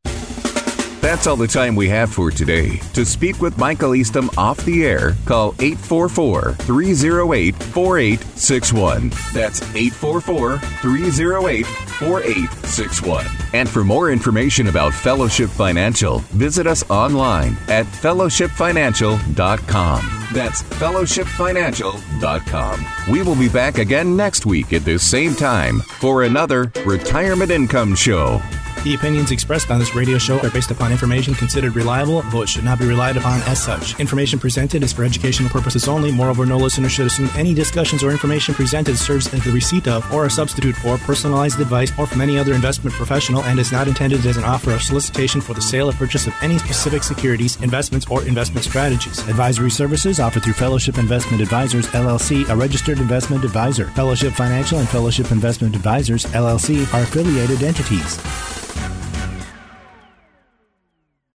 That's 1.01 1.27
all 1.27 1.35
the 1.35 1.47
time 1.47 1.75
we 1.75 1.89
have 1.89 2.11
for 2.11 2.31
today. 2.31 2.77
To 2.93 3.05
speak 3.05 3.39
with 3.41 3.57
Michael 3.57 3.95
Eastham 3.95 4.29
off 4.37 4.63
the 4.65 4.85
air, 4.85 5.15
call 5.25 5.53
844 5.59 6.53
308 6.53 7.55
4861. 7.55 9.09
That's 9.33 9.61
844 9.75 10.57
308 10.57 11.65
4861. 11.65 13.25
And 13.53 13.69
for 13.69 13.83
more 13.83 14.11
information 14.11 14.67
about 14.67 14.93
Fellowship 14.93 15.49
Financial, 15.49 16.19
visit 16.19 16.67
us 16.67 16.89
online 16.89 17.57
at 17.67 17.85
fellowshipfinancial.com. 17.85 20.27
That's 20.33 20.61
fellowshipfinancial.com. 20.63 22.85
We 23.09 23.21
will 23.21 23.35
be 23.35 23.47
back 23.49 23.77
again 23.77 24.17
next 24.17 24.45
week 24.45 24.73
at 24.73 24.83
this 24.83 25.09
same 25.09 25.33
time 25.35 25.79
for 25.79 26.23
another 26.23 26.69
Retirement 26.85 27.51
Income 27.51 27.95
Show. 27.95 28.41
The 28.83 28.95
opinions 28.95 29.31
expressed 29.31 29.69
on 29.69 29.79
this 29.79 29.95
radio 29.95 30.17
show 30.17 30.39
are 30.39 30.49
based 30.49 30.71
upon 30.71 30.91
information 30.91 31.33
considered 31.33 31.75
reliable, 31.75 32.21
though 32.31 32.43
it 32.43 32.49
should 32.49 32.63
not 32.63 32.79
be 32.79 32.85
relied 32.85 33.17
upon 33.17 33.41
as 33.41 33.61
such. 33.61 33.99
Information 33.99 34.39
presented 34.39 34.83
is 34.83 34.93
for 34.93 35.03
educational 35.03 35.49
purposes 35.49 35.87
only. 35.87 36.11
Moreover, 36.11 36.45
no 36.45 36.57
listener 36.57 36.87
should 36.87 37.07
assume 37.07 37.29
any 37.35 37.53
discussions 37.53 38.03
or 38.03 38.11
information 38.11 38.53
presented 38.53 38.97
serves 38.97 39.33
as 39.33 39.43
the 39.43 39.51
receipt 39.51 39.87
of 39.87 40.09
or 40.13 40.25
a 40.25 40.29
substitute 40.29 40.75
for 40.75 40.97
personalized 40.99 41.59
advice 41.59 41.91
or 41.99 42.07
from 42.07 42.21
any 42.21 42.37
other 42.37 42.53
investment 42.53 42.95
professional 42.95 43.43
and 43.43 43.59
is 43.59 43.71
not 43.71 43.87
intended 43.87 44.25
as 44.25 44.37
an 44.37 44.43
offer 44.43 44.75
or 44.75 44.79
solicitation 44.79 45.41
for 45.41 45.53
the 45.53 45.61
sale 45.61 45.89
or 45.89 45.93
purchase 45.93 46.27
of 46.27 46.33
any 46.41 46.57
specific 46.57 47.03
securities, 47.03 47.61
investments, 47.61 48.05
or 48.09 48.23
investment 48.23 48.63
strategies. 48.63 49.19
Advisory 49.27 49.71
services 49.71 50.19
offered 50.19 50.43
through 50.43 50.53
Fellowship 50.53 50.97
Investment 50.97 51.41
Advisors, 51.41 51.87
LLC, 51.87 52.47
a 52.49 52.55
registered 52.55 52.99
investment 52.99 53.43
advisor. 53.43 53.87
Fellowship 53.87 54.33
Financial 54.33 54.79
and 54.79 54.87
Fellowship 54.87 55.31
Investment 55.31 55.75
Advisors, 55.75 56.25
LLC, 56.27 56.91
are 56.93 57.03
affiliated 57.03 57.63
entities. 57.63 58.17